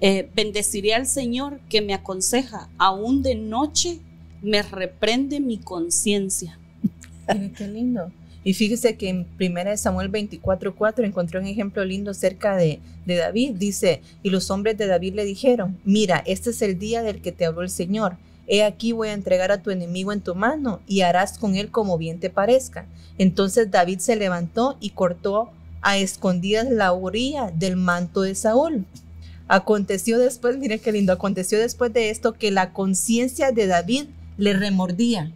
[0.00, 4.00] Eh, bendeciré al Señor que me aconseja, aún de noche
[4.42, 6.58] me reprende mi conciencia.
[7.56, 8.10] Qué lindo.
[8.42, 13.52] Y fíjese que en 1 Samuel 24:4 encontró un ejemplo lindo acerca de, de, David.
[13.52, 17.30] Dice, y los hombres de David le dijeron, mira, este es el día del que
[17.30, 18.16] te habló el Señor.
[18.46, 21.70] He aquí voy a entregar a tu enemigo en tu mano y harás con él
[21.70, 22.86] como bien te parezca.
[23.18, 28.84] Entonces David se levantó y cortó a escondidas la orilla del manto de Saúl.
[29.48, 34.04] Aconteció después, mire qué lindo, aconteció después de esto que la conciencia de David
[34.38, 35.32] le remordía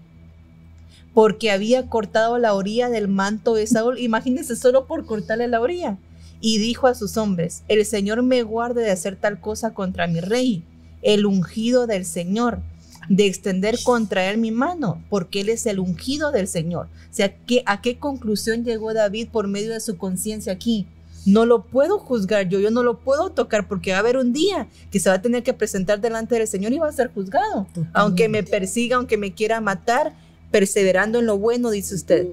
[1.17, 3.99] porque había cortado la orilla del manto de Saúl.
[3.99, 5.97] Imagínense solo por cortarle la orilla.
[6.43, 10.21] y dijo a sus hombres, el Señor me guarde de hacer tal cosa contra mi
[10.21, 10.63] rey,
[11.01, 12.61] el ungido del Señor,
[13.09, 16.87] de extender contra él mi mano, porque él es el ungido del Señor.
[16.87, 20.87] O sea, ¿qué, ¿a qué conclusión llegó David por medio de su conciencia aquí?
[21.25, 24.33] No lo puedo juzgar yo, yo no lo puedo tocar porque va a haber un
[24.33, 27.13] día que se va a tener que presentar delante del Señor y va a ser
[27.13, 27.67] juzgado.
[27.93, 30.13] Aunque me persiga, aunque me quiera matar,
[30.53, 32.29] perseverando en lo bueno, dice usted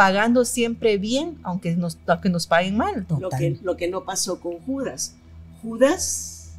[0.00, 3.06] pagando siempre bien, aunque nos, aunque nos paguen mal.
[3.20, 5.14] Lo que, lo que no pasó con Judas.
[5.60, 6.54] Judas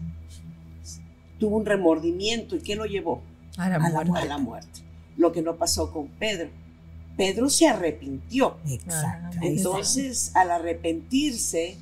[1.40, 3.24] tuvo un remordimiento y ¿qué lo llevó?
[3.62, 4.12] A la, muerte.
[4.16, 4.82] a la muerte.
[5.18, 6.50] Lo que no pasó con Pedro.
[7.16, 8.58] Pedro se arrepintió.
[8.68, 9.38] Exacto.
[9.42, 11.78] Entonces, al arrepentirse,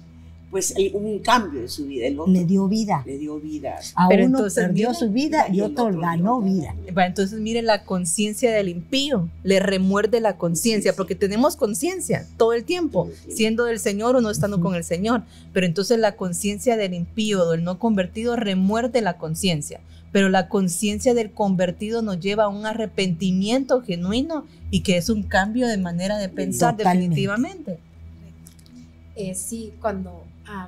[0.52, 2.10] pues hubo un cambio en su vida.
[2.28, 3.04] le dio vida.
[3.06, 3.80] Le dio vida.
[3.96, 6.76] A Pero uno entonces, perdió su vida y, otro, ganó vida.
[6.88, 12.64] entonces mire la conciencia del impío, le remuerde la conciencia, porque tenemos conciencia todo el
[12.64, 15.24] tiempo, siendo del Señor o no estando con el Señor.
[15.54, 19.82] Pero entonces la conciencia del impío, del no convertido, remuerde la conciencia.
[20.12, 25.24] Pero la conciencia del convertido nos lleva a un arrepentimiento genuino y que es un
[25.24, 27.80] cambio de manera de pensar definitivamente.
[29.16, 30.68] Eh, sí, cuando Ah,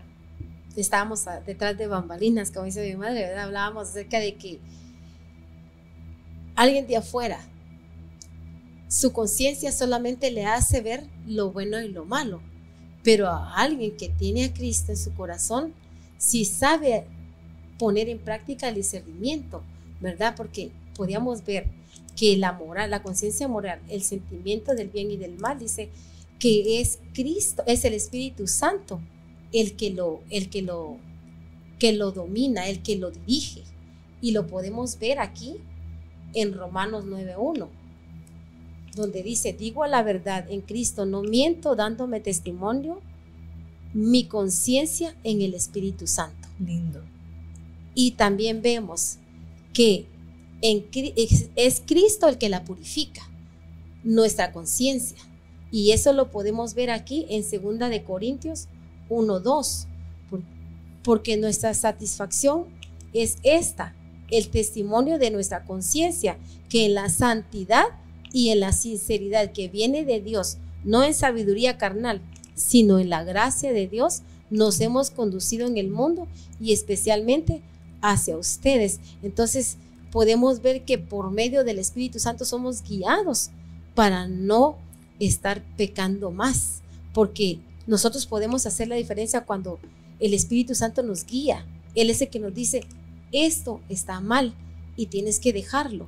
[0.75, 3.45] estábamos detrás de bambalinas, como dice mi madre, ¿verdad?
[3.45, 4.59] hablábamos acerca de que
[6.55, 7.39] alguien de afuera,
[8.87, 12.41] su conciencia solamente le hace ver lo bueno y lo malo,
[13.03, 15.73] pero a alguien que tiene a Cristo en su corazón,
[16.19, 17.07] si sabe
[17.81, 19.63] poner en práctica el discernimiento,
[20.01, 20.35] ¿verdad?
[20.37, 21.65] Porque podíamos ver
[22.15, 25.89] que la moral, la conciencia moral, el sentimiento del bien y del mal, dice
[26.37, 29.01] que es Cristo, es el Espíritu Santo
[29.51, 30.97] el que lo, el que lo,
[31.79, 33.63] que lo domina, el que lo dirige.
[34.21, 35.55] Y lo podemos ver aquí
[36.35, 37.67] en Romanos 9.1,
[38.95, 43.01] donde dice, digo la verdad, en Cristo no miento dándome testimonio,
[43.95, 46.47] mi conciencia en el Espíritu Santo.
[46.59, 47.10] Lindo.
[47.93, 49.17] Y también vemos
[49.73, 50.05] que
[50.61, 53.21] es Cristo el que la purifica,
[54.03, 55.17] nuestra conciencia.
[55.71, 58.67] Y eso lo podemos ver aquí en 2 de Corintios
[59.09, 59.87] 1.2,
[61.03, 62.65] porque nuestra satisfacción
[63.13, 63.95] es esta,
[64.29, 66.37] el testimonio de nuestra conciencia,
[66.69, 67.85] que en la santidad
[68.31, 72.21] y en la sinceridad que viene de Dios, no en sabiduría carnal,
[72.55, 76.27] sino en la gracia de Dios, nos hemos conducido en el mundo
[76.59, 77.61] y especialmente
[78.01, 78.99] hacia ustedes.
[79.23, 79.77] Entonces
[80.11, 83.49] podemos ver que por medio del Espíritu Santo somos guiados
[83.95, 84.77] para no
[85.19, 86.81] estar pecando más,
[87.13, 89.79] porque nosotros podemos hacer la diferencia cuando
[90.19, 91.65] el Espíritu Santo nos guía.
[91.95, 92.85] Él es el que nos dice,
[93.31, 94.53] esto está mal
[94.95, 96.07] y tienes que dejarlo.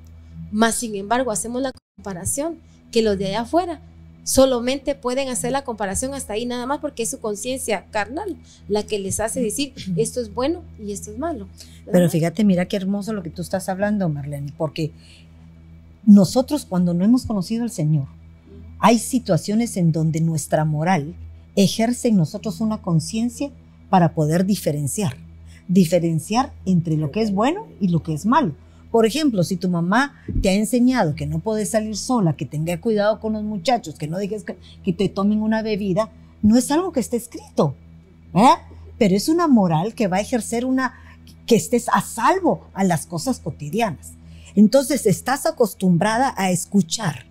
[0.51, 2.59] Más sin embargo, hacemos la comparación
[2.91, 3.81] que los de allá afuera
[4.23, 8.83] solamente pueden hacer la comparación hasta ahí nada más porque es su conciencia carnal la
[8.83, 11.47] que les hace decir esto es bueno y esto es malo.
[11.91, 14.91] Pero fíjate, mira qué hermoso lo que tú estás hablando, Marlene, porque
[16.05, 18.07] nosotros cuando no hemos conocido al Señor,
[18.79, 21.15] hay situaciones en donde nuestra moral
[21.55, 23.51] ejerce en nosotros una conciencia
[23.89, 25.15] para poder diferenciar,
[25.67, 28.55] diferenciar entre lo que es bueno y lo que es malo.
[28.93, 30.13] Por ejemplo, si tu mamá
[30.43, 34.07] te ha enseñado que no puedes salir sola, que tenga cuidado con los muchachos, que
[34.07, 36.11] no dejes que, te tomen una bebida,
[36.43, 37.75] no es algo que esté escrito,
[38.99, 40.93] pero es una moral que va a ejercer una,
[41.47, 44.11] que estés a salvo a las cosas cotidianas.
[44.53, 47.25] Entonces estás acostumbrada a escuchar,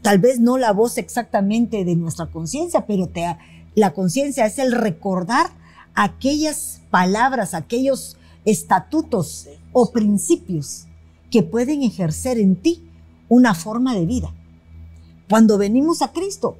[0.00, 3.36] tal vez no la voz exactamente de nuestra conciencia, pero te,
[3.74, 5.50] la conciencia es el recordar
[5.96, 10.86] aquellas palabras, aquellos estatutos o principios
[11.30, 12.88] que pueden ejercer en ti
[13.28, 14.32] una forma de vida.
[15.28, 16.56] Cuando venimos a Cristo,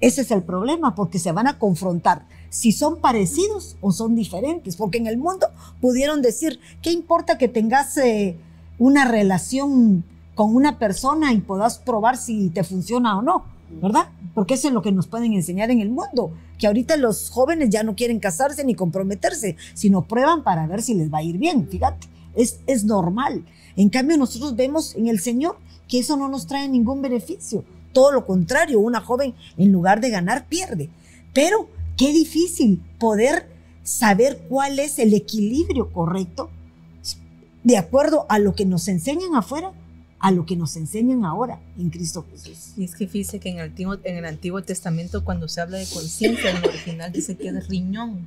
[0.00, 4.76] ese es el problema, porque se van a confrontar si son parecidos o son diferentes,
[4.76, 5.48] porque en el mundo
[5.80, 8.38] pudieron decir, ¿qué importa que tengas eh,
[8.78, 10.04] una relación
[10.34, 13.44] con una persona y puedas probar si te funciona o no,
[13.82, 14.08] ¿verdad?
[14.34, 17.70] Porque eso es lo que nos pueden enseñar en el mundo, que ahorita los jóvenes
[17.70, 21.38] ya no quieren casarse ni comprometerse, sino prueban para ver si les va a ir
[21.38, 23.44] bien, fíjate, es, es normal.
[23.76, 25.56] En cambio nosotros vemos en el Señor
[25.88, 30.10] que eso no nos trae ningún beneficio, todo lo contrario, una joven en lugar de
[30.10, 30.90] ganar pierde.
[31.32, 33.48] Pero qué difícil poder
[33.82, 36.50] saber cuál es el equilibrio correcto
[37.62, 39.72] de acuerdo a lo que nos enseñan afuera
[40.24, 42.72] a lo que nos enseñan ahora en Cristo Jesús.
[42.78, 45.76] Y es que fíjese que en el Antiguo, en el Antiguo Testamento cuando se habla
[45.76, 48.26] de conciencia, en el original dice que es riñón.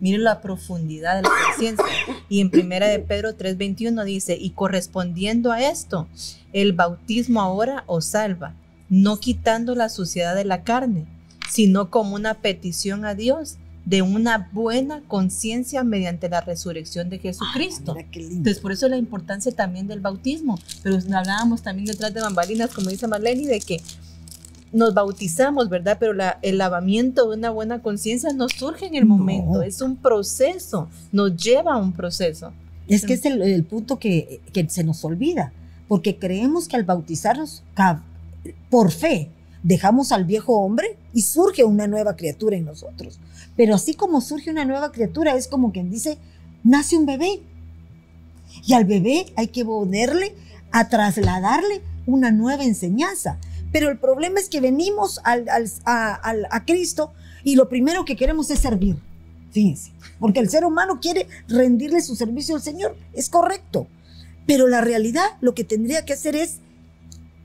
[0.00, 1.84] Miren la profundidad de la conciencia.
[2.28, 6.08] Y en primera de Pedro 3:21 dice, y correspondiendo a esto,
[6.52, 8.54] el bautismo ahora os salva,
[8.88, 11.06] no quitando la suciedad de la carne,
[11.50, 17.96] sino como una petición a Dios de una buena conciencia mediante la resurrección de Jesucristo.
[18.12, 20.58] Entonces, por eso la importancia también del bautismo.
[20.82, 23.80] Pero hablábamos también detrás de bambalinas, como dice Marlene, de que
[24.72, 25.96] nos bautizamos, ¿verdad?
[25.98, 26.12] Pero
[26.42, 31.36] el lavamiento de una buena conciencia no surge en el momento, es un proceso, nos
[31.36, 32.52] lleva a un proceso.
[32.88, 35.52] Es que es el, punto que, que, se nos olvida,
[35.88, 37.62] porque creemos que al bautizarnos
[38.68, 39.30] por fe
[39.62, 43.20] dejamos al viejo hombre y surge una nueva criatura en nosotros.
[43.56, 46.18] Pero así como surge una nueva criatura, es como quien dice,
[46.64, 47.40] nace un bebé.
[48.66, 50.34] Y al bebé hay que ponerle
[50.72, 53.38] a trasladarle una nueva enseñanza.
[53.72, 55.46] Pero el problema es que venimos al,
[55.84, 57.12] a, Cristo
[57.44, 58.96] y lo primero que queremos es servir.
[59.52, 63.86] Fíjense, porque el ser humano quiere rendirle su servicio al Señor, es correcto.
[64.46, 66.58] Pero la realidad lo que tendría que hacer es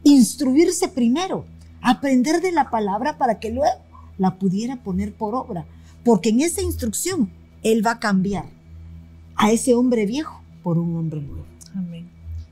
[0.03, 1.45] instruirse primero,
[1.81, 3.79] aprender de la palabra para que luego
[4.17, 5.65] la pudiera poner por obra.
[6.03, 7.31] Porque en esa instrucción
[7.63, 8.45] Él va a cambiar
[9.35, 11.45] a ese hombre viejo por un hombre nuevo.
[11.75, 12.09] Amén.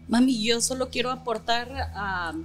[0.07, 2.43] Mami, yo solo quiero aportar a uh,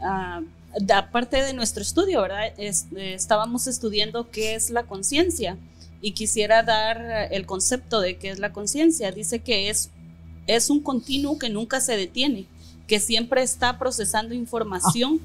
[0.00, 2.52] aparte de nuestro estudio, ¿verdad?
[2.58, 5.56] estábamos estudiando qué es la conciencia
[6.00, 9.12] y quisiera dar el concepto de qué es la conciencia.
[9.12, 9.90] Dice que es,
[10.46, 12.46] es un continuo que nunca se detiene,
[12.86, 15.20] que siempre está procesando información,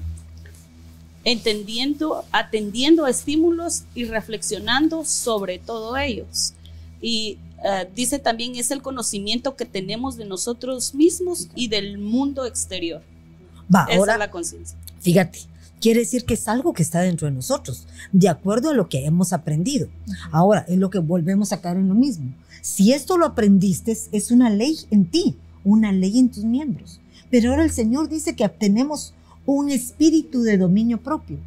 [1.24, 6.52] entendiendo, atendiendo a estímulos y reflexionando sobre todo ellos.
[7.00, 12.44] Y eh, dice también es el conocimiento que tenemos de nosotros mismos y del mundo
[12.44, 13.02] exterior.
[13.74, 14.78] Va, Esa es la conciencia.
[15.00, 15.40] Fíjate,
[15.80, 19.04] quiere decir que es algo que está dentro de nosotros, de acuerdo a lo que
[19.04, 19.88] hemos aprendido.
[20.32, 22.32] Ahora, es lo que volvemos a caer en lo mismo.
[22.62, 27.00] Si esto lo aprendiste, es una ley en ti, una ley en tus miembros.
[27.30, 29.14] Pero ahora el Señor dice que tenemos
[29.44, 31.38] un espíritu de dominio propio.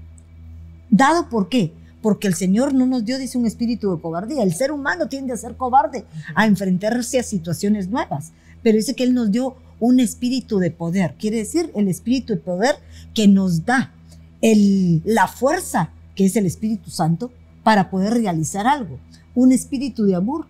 [0.90, 1.74] ¿Dado por qué?
[2.02, 4.44] Porque el Señor no nos dio, dice, un espíritu de cobardía.
[4.44, 8.32] El ser humano tiende a ser cobarde, a enfrentarse a situaciones nuevas.
[8.64, 11.16] Pero dice que Él nos dio un espíritu de poder.
[11.20, 12.76] Quiere decir el espíritu de poder
[13.14, 13.94] que nos da
[14.42, 17.32] el, la fuerza, que es el Espíritu Santo,
[17.64, 19.00] para poder realizar algo.
[19.36, 20.48] Un espíritu de amor,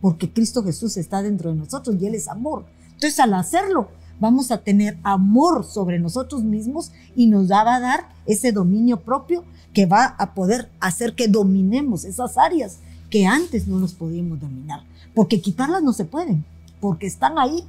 [0.00, 2.66] porque Cristo Jesús está dentro de nosotros y Él es amor.
[2.86, 3.88] Entonces al hacerlo,
[4.20, 9.44] vamos a tener amor sobre nosotros mismos y nos va a dar ese dominio propio
[9.72, 12.78] que va a poder hacer que dominemos esas áreas
[13.10, 14.84] que antes no nos podíamos dominar.
[15.14, 16.44] Porque quitarlas no se pueden,
[16.80, 17.64] porque están ahí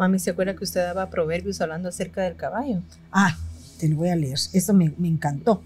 [0.00, 2.82] Mami, ¿se acuerda que usted daba proverbios hablando acerca del caballo?
[3.12, 3.36] Ah,
[3.78, 4.38] te lo voy a leer.
[4.54, 5.62] Eso me, encantó.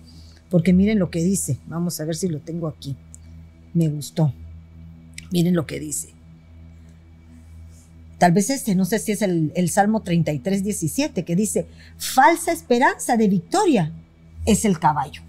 [0.51, 1.61] Porque miren lo que dice.
[1.68, 2.97] Vamos a ver si lo tengo aquí.
[3.74, 4.35] Me gustó.
[5.30, 6.09] Miren lo que dice.
[8.18, 12.51] Tal vez este, no sé si es el, el Salmo 33, 17, que dice, falsa
[12.51, 13.93] esperanza de victoria
[14.47, 15.22] es el caballo.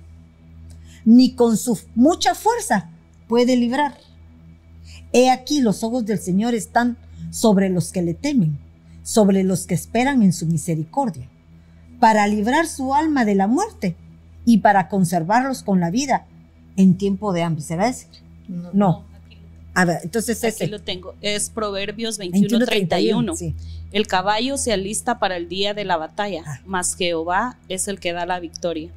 [1.05, 2.89] Ni con su mucha fuerza
[3.27, 3.99] puede librar.
[5.13, 6.97] He aquí los ojos del Señor están
[7.29, 8.64] sobre los que le temen
[9.05, 11.29] sobre los que esperan en su misericordia,
[11.99, 13.95] para librar su alma de la muerte
[14.45, 16.25] y para conservarlos con la vida
[16.75, 17.63] en tiempo de hambre.
[17.63, 18.07] ¿Será ese?
[18.47, 19.05] No.
[19.75, 20.67] A ver, entonces ese.
[20.67, 21.13] lo tengo.
[21.21, 23.33] Es Proverbios 21, 31.
[23.91, 26.59] El caballo se alista para el día de la batalla, ah.
[26.65, 28.89] mas Jehová es el que da la victoria.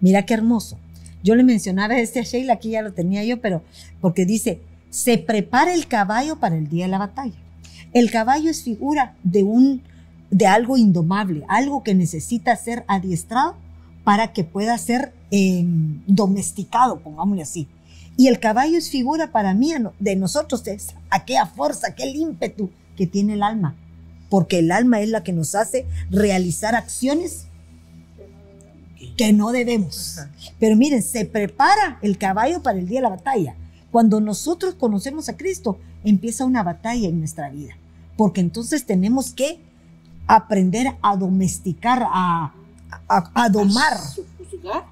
[0.00, 0.78] Mira qué hermoso.
[1.22, 3.62] Yo le mencionaba este a Sheila, aquí ya lo tenía yo, pero
[4.00, 7.36] porque dice, se prepara el caballo para el día de la batalla.
[7.92, 9.82] El caballo es figura de un
[10.30, 13.56] de algo indomable, algo que necesita ser adiestrado
[14.04, 17.68] para que pueda ser em, domesticado, pongámosle así.
[18.16, 23.06] Y el caballo es figura para mí de nosotros, es aquella fuerza, aquel ímpetu que
[23.06, 23.76] tiene el alma,
[24.28, 27.46] porque el alma es la que nos hace realizar acciones
[29.16, 30.18] que no debemos.
[30.58, 33.56] Pero miren, se prepara el caballo para el día de la batalla.
[33.90, 37.76] Cuando nosotros conocemos a Cristo, empieza una batalla en nuestra vida,
[38.16, 39.60] porque entonces tenemos que
[40.26, 42.52] aprender a domesticar, a,
[43.08, 43.98] a, domar,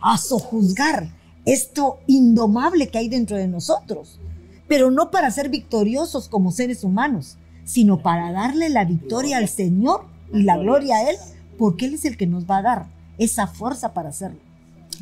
[0.00, 1.09] a sojuzgar
[1.44, 4.18] esto indomable que hay dentro de nosotros,
[4.66, 10.04] pero no para ser victoriosos como seres humanos, sino para darle la victoria al Señor
[10.32, 11.16] y la gloria a Él,
[11.59, 12.86] porque Él es el que nos va a dar
[13.16, 14.40] esa fuerza para hacerlo.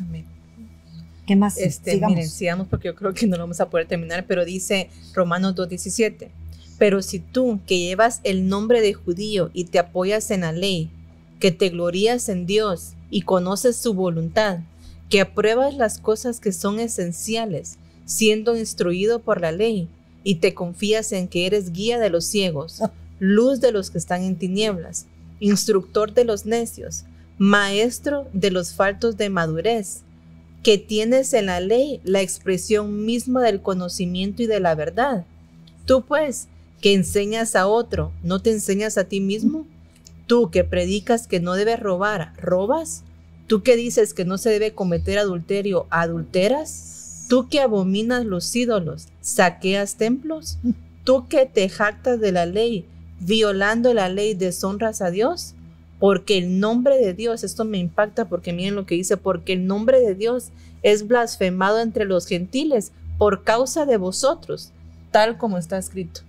[0.00, 0.35] Amén.
[1.26, 1.58] ¿Qué más?
[1.58, 2.16] Este, sigamos.
[2.16, 5.54] Miren, sigamos porque yo creo que no lo vamos a poder terminar, pero dice Romanos
[5.56, 6.28] 2.17.
[6.78, 10.90] Pero si tú que llevas el nombre de judío y te apoyas en la ley,
[11.40, 14.60] que te glorías en Dios y conoces su voluntad,
[15.08, 19.88] que apruebas las cosas que son esenciales, siendo instruido por la ley,
[20.22, 22.92] y te confías en que eres guía de los ciegos, ah.
[23.20, 25.06] luz de los que están en tinieblas,
[25.38, 27.04] instructor de los necios,
[27.38, 30.02] maestro de los faltos de madurez,
[30.66, 35.24] que tienes en la ley la expresión misma del conocimiento y de la verdad.
[35.84, 36.48] Tú pues,
[36.80, 39.64] que enseñas a otro, ¿no te enseñas a ti mismo?
[40.26, 43.04] Tú que predicas que no debes robar, ¿robas?
[43.46, 47.26] Tú que dices que no se debe cometer adulterio, ¿adulteras?
[47.28, 50.58] Tú que abominas los ídolos, ¿saqueas templos?
[51.04, 52.86] Tú que te jactas de la ley,
[53.20, 55.54] violando la ley, deshonras a Dios?
[55.98, 59.66] Porque el nombre de Dios, esto me impacta porque miren lo que dice, porque el
[59.66, 60.50] nombre de Dios
[60.82, 64.72] es blasfemado entre los gentiles por causa de vosotros,
[65.10, 66.20] tal como está escrito.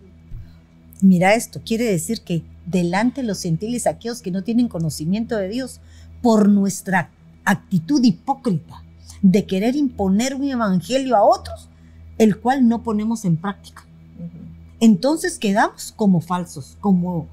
[1.02, 5.50] Mira esto, quiere decir que delante de los gentiles, aquellos que no tienen conocimiento de
[5.50, 5.80] Dios,
[6.22, 7.12] por nuestra
[7.46, 8.84] actitud hipócrita
[9.22, 11.70] de querer imponer un evangelio a otros,
[12.18, 13.86] el cual no ponemos en práctica.
[14.80, 17.28] Entonces quedamos como falsos, como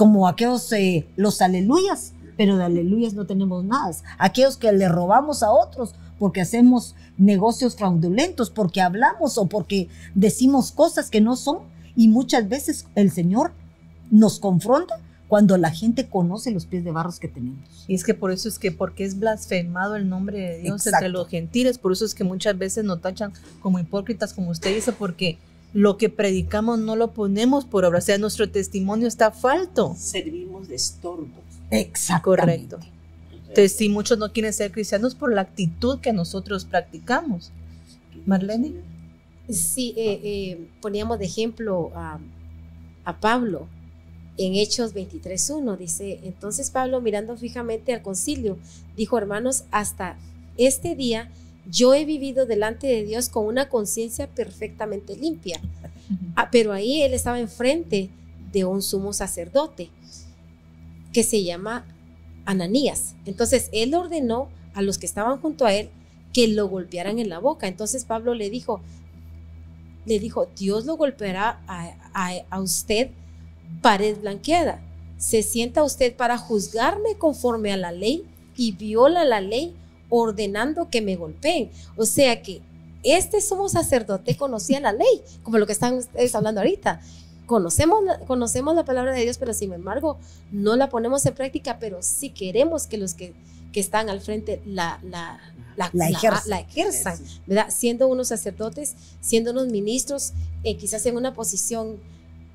[0.00, 3.94] como aquellos, eh, los aleluyas, pero de aleluyas no tenemos nada.
[4.16, 10.72] Aquellos que le robamos a otros porque hacemos negocios fraudulentos, porque hablamos o porque decimos
[10.72, 11.58] cosas que no son.
[11.96, 13.52] Y muchas veces el Señor
[14.10, 14.98] nos confronta
[15.28, 17.84] cuando la gente conoce los pies de barros que tenemos.
[17.86, 21.10] Y es que por eso es que, porque es blasfemado el nombre de Dios entre
[21.10, 24.92] los gentiles, por eso es que muchas veces nos tachan como hipócritas, como usted dice,
[24.92, 25.36] porque
[25.72, 29.94] lo que predicamos no lo ponemos por obra, o sea, nuestro testimonio está falto.
[29.96, 31.28] Servimos de estorbo.
[31.70, 32.30] Exacto.
[32.30, 32.78] Correcto.
[33.32, 37.52] Entonces, si muchos no quieren ser cristianos por la actitud que nosotros practicamos.
[38.26, 38.74] Marlene.
[39.48, 42.20] Sí, eh, eh, poníamos de ejemplo a,
[43.04, 43.66] a Pablo
[44.36, 45.76] en Hechos 23.1.
[45.76, 48.58] Dice, entonces Pablo mirando fijamente al concilio,
[48.96, 50.16] dijo, hermanos, hasta
[50.56, 51.30] este día
[51.68, 55.60] yo he vivido delante de Dios con una conciencia perfectamente limpia.
[56.34, 58.10] Ah, pero ahí él estaba enfrente
[58.52, 59.90] de un sumo sacerdote
[61.12, 61.86] que se llama
[62.44, 63.14] Ananías.
[63.26, 65.90] Entonces él ordenó a los que estaban junto a él
[66.32, 67.68] que lo golpearan en la boca.
[67.68, 68.80] Entonces Pablo le dijo,
[70.06, 71.92] le dijo, Dios lo golpeará a,
[72.48, 73.10] a usted
[73.82, 74.80] pared blanqueada.
[75.18, 78.24] Se sienta usted para juzgarme conforme a la ley
[78.56, 79.74] y viola la ley
[80.10, 81.70] ordenando que me golpeen.
[81.96, 82.60] O sea que
[83.02, 87.00] este sumo sacerdote conocía la ley, como lo que están ustedes hablando ahorita.
[87.46, 90.18] Conocemos, conocemos la palabra de Dios, pero sin embargo
[90.52, 93.32] no la ponemos en práctica, pero sí queremos que los que,
[93.72, 95.40] que están al frente la, la,
[95.76, 95.90] la,
[96.46, 97.66] la, ejerzan, ¿verdad?
[97.70, 100.32] Siendo unos sacerdotes, siendo unos ministros,
[100.62, 101.98] eh, quizás en una posición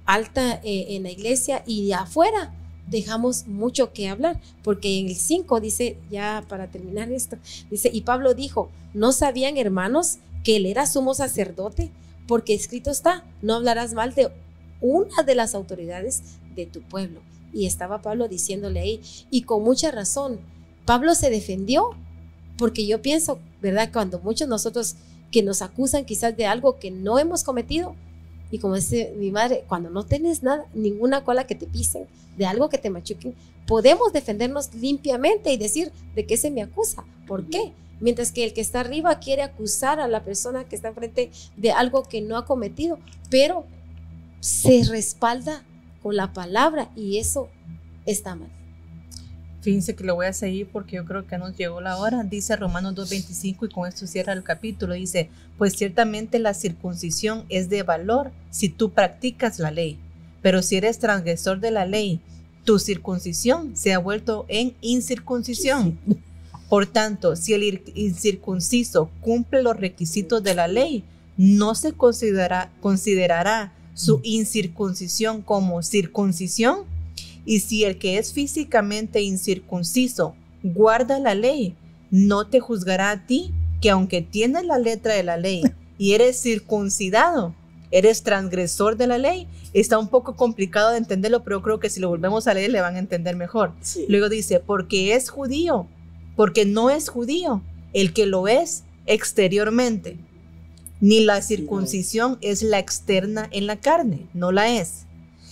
[0.06, 2.54] alta eh, en la iglesia y afuera,
[2.88, 7.38] dejamos mucho que hablar, porque en el 5 dice, ya para terminar esto,
[7.70, 11.92] dice, y Pablo dijo, ¿no sabían hermanos que él era sumo sacerdote?
[12.28, 14.32] Porque escrito está, no hablarás mal de
[14.82, 16.22] una de las autoridades
[16.56, 17.22] de tu pueblo.
[17.54, 20.40] Y estaba Pablo diciéndole ahí, y con mucha razón,
[20.86, 21.92] Pablo se defendió,
[22.58, 23.90] porque yo pienso, ¿verdad?
[23.92, 24.96] Cuando muchos nosotros
[25.32, 27.96] que nos acusan quizás de algo que no hemos cometido,
[28.52, 32.46] y como dice mi madre, cuando no tienes nada, ninguna cola que te pisen, de
[32.46, 33.36] algo que te machuquen,
[33.66, 37.04] podemos defendernos limpiamente y decir de qué se me acusa.
[37.28, 37.74] ¿Por qué?
[38.00, 41.72] Mientras que el que está arriba quiere acusar a la persona que está enfrente de
[41.72, 43.66] algo que no ha cometido, pero
[44.42, 45.64] se respalda
[46.04, 47.50] con la palabra y eso
[48.06, 48.50] está mal.
[49.66, 52.24] Fíjense que lo voy a seguir porque yo creo que nos llegó la hora.
[52.24, 54.94] Dice Romanos 2.25 y con esto cierra el capítulo.
[54.94, 59.98] Dice, pues ciertamente la circuncisión es de valor si tú practicas la ley.
[60.44, 62.20] Pero si eres transgresor de la ley,
[62.64, 65.98] tu circuncisión se ha vuelto en incircuncisión.
[66.70, 71.04] Por tanto, si el incircunciso cumple los requisitos de la ley,
[71.38, 76.86] no se considerará, considerará su incircuncisión como circuncisión
[77.46, 81.76] y si el que es físicamente incircunciso guarda la ley,
[82.10, 85.62] no te juzgará a ti, que aunque tienes la letra de la ley
[85.98, 87.54] y eres circuncidado,
[87.92, 89.48] eres transgresor de la ley.
[89.74, 92.82] Está un poco complicado de entenderlo, pero creo que si lo volvemos a leer le
[92.82, 93.74] van a entender mejor.
[94.08, 95.88] Luego dice, porque es judío,
[96.36, 97.62] porque no es judío,
[97.94, 100.18] el que lo es exteriormente.
[101.02, 105.06] Ni la circuncisión es la externa en la carne, no la es,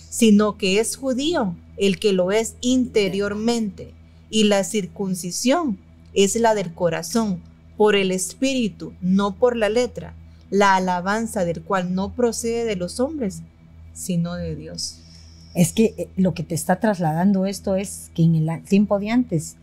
[0.08, 3.92] sino que es judío el que lo es interiormente,
[4.30, 5.78] y la circuncisión
[6.12, 7.40] es la del corazón,
[7.76, 10.14] por el espíritu, no por la letra,
[10.50, 13.42] la alabanza del cual no procede de los hombres,
[13.92, 15.00] sino de Dios.
[15.54, 19.10] Es que eh, lo que te está trasladando esto es que en el tiempo de
[19.10, 19.56] antes,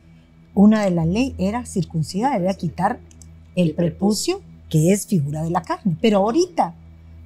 [0.53, 2.99] una de la ley era circuncidar, era quitar
[3.55, 5.97] el prepucio, que es figura de la carne.
[6.01, 6.75] Pero ahorita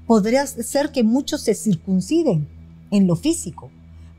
[0.07, 2.47] podría ser que muchos se circunciden
[2.91, 3.71] en lo físico,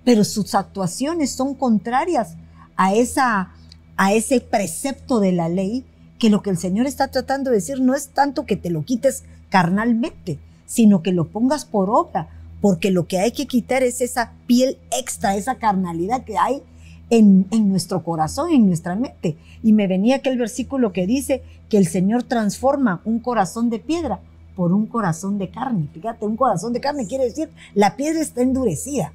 [0.07, 2.37] pero sus actuaciones son contrarias
[2.77, 3.51] a, esa,
[3.97, 5.85] a ese precepto de la ley
[6.21, 8.85] que lo que el Señor está tratando de decir no es tanto que te lo
[8.85, 12.29] quites carnalmente, sino que lo pongas por obra,
[12.61, 16.63] porque lo que hay que quitar es esa piel extra, esa carnalidad que hay
[17.11, 19.37] en, en, nuestro corazón, en nuestra mente.
[19.65, 24.21] Y me venía aquel versículo que dice que el Señor transforma un corazón de piedra
[24.55, 25.89] por un corazón de carne.
[25.93, 29.13] Fíjate, un corazón de carne quiere decir la piedra está endurecida.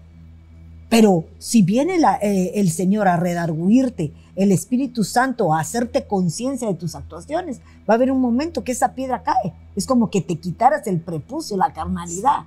[0.92, 6.74] Pero si viene eh, el Señor a redarguirte, el Espíritu Santo a hacerte conciencia de
[6.74, 9.54] tus actuaciones, va a haber un momento que esa piedra cae.
[9.78, 12.42] Es como que te quitaras el prepucio, la carnalidad.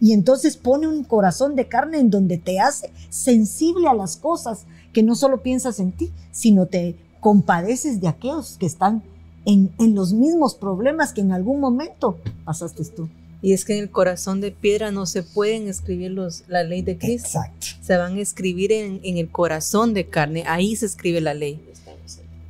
[0.00, 4.64] Y entonces pone un corazón de carne en donde te hace sensible a las cosas,
[4.94, 9.02] que no solo piensas en ti, sino te compadeces de aquellos que están
[9.44, 13.10] en los mismos problemas que en algún momento pasaste tú.
[13.42, 16.82] Y es que en el corazón de piedra no se pueden escribir los, la ley
[16.82, 17.38] de Cristo.
[17.38, 17.66] Exacto.
[17.80, 20.44] Se van a escribir en, en el corazón de carne.
[20.46, 21.58] Ahí se escribe la ley.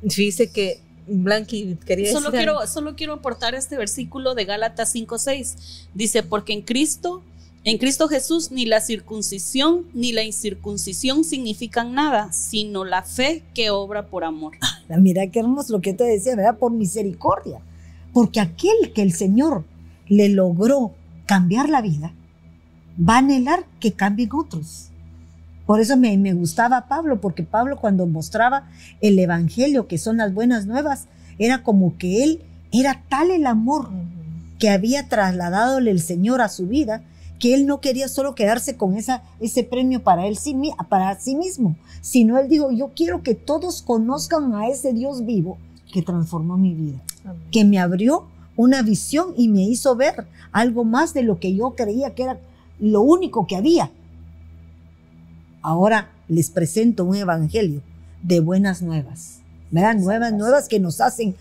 [0.01, 5.87] Dice que Blanqui quería solo decir quiero solo quiero aportar este versículo de Gálatas 5:6.
[5.93, 7.21] Dice, "Porque en Cristo
[7.63, 13.69] en Cristo Jesús ni la circuncisión ni la incircuncisión significan nada, sino la fe que
[13.69, 14.53] obra por amor."
[14.89, 16.57] Mira qué hermoso lo que te decía, ¿verdad?
[16.57, 17.61] Por misericordia.
[18.13, 19.63] Porque aquel que el Señor
[20.11, 20.91] le logró
[21.25, 22.11] cambiar la vida,
[22.99, 24.89] va a anhelar que cambien otros.
[25.65, 28.67] Por eso me, me, gustaba Pablo, porque Pablo cuando mostraba
[28.99, 31.05] el Evangelio, que son las buenas nuevas,
[31.39, 32.41] era como que él
[32.73, 33.89] era tal el amor
[34.59, 37.03] que había trasladado el Señor a su vida,
[37.39, 40.37] que él no quería solo quedarse con esa, ese premio para, él,
[40.89, 45.57] para sí mismo, sino él dijo, yo quiero que todos conozcan a ese Dios vivo
[45.93, 47.41] que transformó mi vida, Amén.
[47.49, 48.27] que me abrió
[48.61, 52.39] una visión y me hizo ver algo más de lo que yo creía que era
[52.79, 53.91] lo único que había.
[55.61, 57.81] Ahora les presento un evangelio
[58.23, 59.39] de buenas nuevas,
[59.71, 59.95] ¿verdad?
[59.95, 61.35] Nuevas, nuevas que nos hacen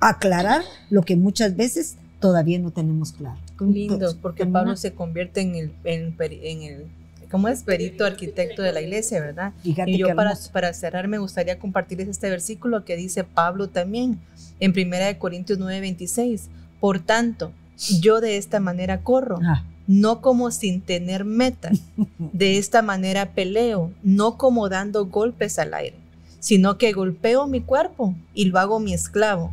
[0.00, 3.38] aclarar lo que muchas veces todavía no tenemos claro.
[3.60, 6.86] Lindo, porque Pablo se convierte en el, en, en el
[7.30, 7.62] ¿cómo es?
[7.62, 9.52] Perito arquitecto de la iglesia, ¿verdad?
[9.62, 14.18] Fíjate y yo para, para, cerrar me gustaría compartirles este versículo que dice Pablo también
[14.60, 16.48] en 1 Corintios 9, 26.
[16.80, 17.52] Por tanto,
[18.00, 19.64] yo de esta manera corro, ah.
[19.86, 21.70] no como sin tener meta.
[22.18, 25.96] De esta manera peleo, no como dando golpes al aire,
[26.40, 29.52] sino que golpeo mi cuerpo y lo hago mi esclavo,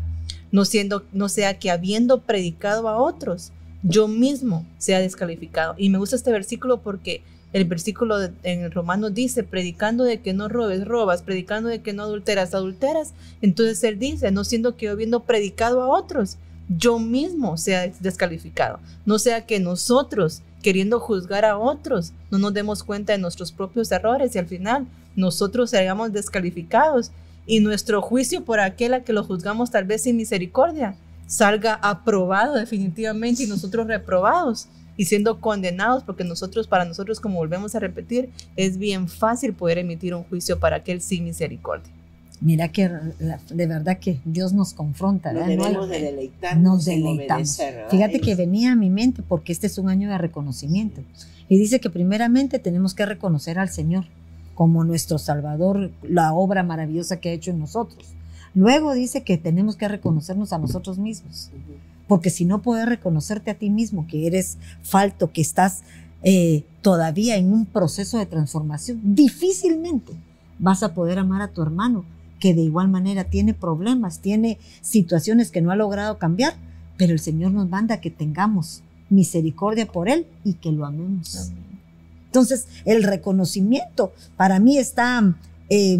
[0.51, 3.51] no, siendo, no sea que habiendo predicado a otros,
[3.83, 5.75] yo mismo sea descalificado.
[5.77, 7.23] Y me gusta este versículo porque
[7.55, 11.93] el versículo en el romano dice, predicando de que no robes, robas, predicando de que
[11.93, 13.13] no adulteras, adulteras.
[13.41, 16.35] Entonces él dice, no siendo que yo habiendo predicado a otros,
[16.67, 18.79] yo mismo sea descalificado.
[19.05, 23.89] No sea que nosotros, queriendo juzgar a otros, no nos demos cuenta de nuestros propios
[23.89, 24.85] errores y al final
[25.15, 27.11] nosotros seamos descalificados
[27.47, 32.55] y nuestro juicio por aquel a que lo juzgamos tal vez sin misericordia salga aprobado
[32.55, 34.67] definitivamente y nosotros reprobados
[34.97, 39.77] y siendo condenados porque nosotros, para nosotros, como volvemos a repetir, es bien fácil poder
[39.77, 41.91] emitir un juicio para aquel sin misericordia.
[42.41, 45.31] Mira que de verdad que Dios nos confronta.
[45.31, 45.63] Nos ¿verdad?
[45.65, 47.59] debemos de deleitarnos nos deleitamos.
[47.89, 51.01] Fíjate que venía a mi mente porque este es un año de reconocimiento.
[51.47, 54.05] Y dice que primeramente tenemos que reconocer al Señor
[54.53, 58.13] como nuestro Salvador, la obra maravillosa que ha hecho en nosotros.
[58.53, 61.51] Luego dice que tenemos que reconocernos a nosotros mismos.
[62.07, 65.83] Porque si no puedes reconocerte a ti mismo que eres falto, que estás
[66.23, 70.13] eh, todavía en un proceso de transformación, difícilmente
[70.59, 72.05] vas a poder amar a tu hermano
[72.39, 76.53] que de igual manera tiene problemas, tiene situaciones que no ha logrado cambiar,
[76.97, 81.49] pero el Señor nos manda que tengamos misericordia por Él y que lo amemos.
[81.49, 81.65] Amén.
[82.35, 85.35] Entonces, el reconocimiento para mí está
[85.69, 85.97] eh,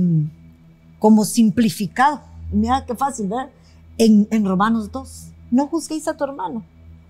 [1.00, 2.22] como simplificado.
[2.52, 3.50] Mira qué fácil, ¿verdad?
[3.98, 5.28] En, en Romanos 2.
[5.56, 6.64] No juzguéis a tu hermano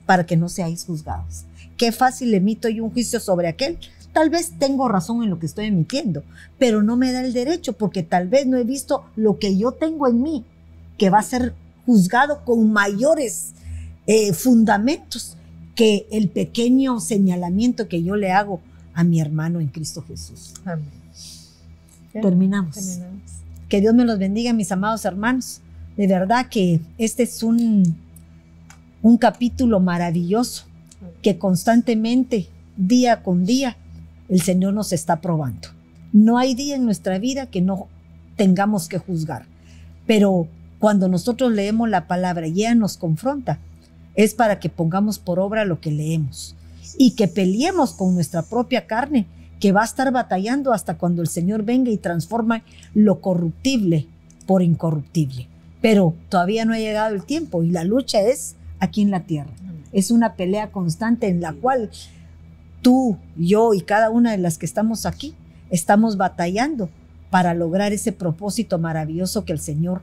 [0.06, 1.46] para que no seáis juzgados.
[1.78, 3.78] Qué fácil emito yo un juicio sobre aquel
[4.16, 6.24] Tal vez tengo razón en lo que estoy emitiendo,
[6.58, 9.74] pero no me da el derecho porque tal vez no he visto lo que yo
[9.74, 10.46] tengo en mí,
[10.98, 11.54] que va a ser
[11.86, 13.52] juzgado con mayores
[14.08, 15.36] eh, fundamentos
[15.76, 18.62] que el pequeño señalamiento que yo le hago
[18.94, 20.54] a mi hermano en Cristo Jesús.
[20.64, 20.86] Amén.
[22.14, 22.76] Terminamos.
[22.76, 23.22] Terminamos.
[23.68, 25.60] Que Dios me los bendiga, mis amados hermanos.
[25.98, 27.98] De verdad que este es un,
[29.06, 30.66] un capítulo maravilloso
[31.22, 33.78] que constantemente, día con día,
[34.30, 35.68] el Señor nos está probando.
[36.12, 37.88] No hay día en nuestra vida que no
[38.36, 39.46] tengamos que juzgar,
[40.08, 40.48] pero
[40.80, 43.60] cuando nosotros leemos la palabra y ella nos confronta,
[44.16, 46.56] es para que pongamos por obra lo que leemos
[46.98, 49.28] y que peleemos con nuestra propia carne,
[49.60, 52.64] que va a estar batallando hasta cuando el Señor venga y transforma
[52.96, 54.08] lo corruptible
[54.48, 55.48] por incorruptible.
[55.80, 59.52] pero todavía no ha llegado el tiempo y la lucha es aquí en la tierra.
[59.92, 61.90] Es una pelea constante en la cual
[62.82, 65.34] tú, yo y cada una de las que estamos aquí
[65.70, 66.90] estamos batallando
[67.30, 70.02] para lograr ese propósito maravilloso que el Señor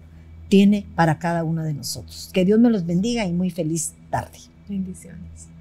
[0.49, 2.31] tiene para cada uno de nosotros.
[2.33, 4.39] Que Dios me los bendiga y muy feliz tarde.
[4.69, 5.52] Bendiciones.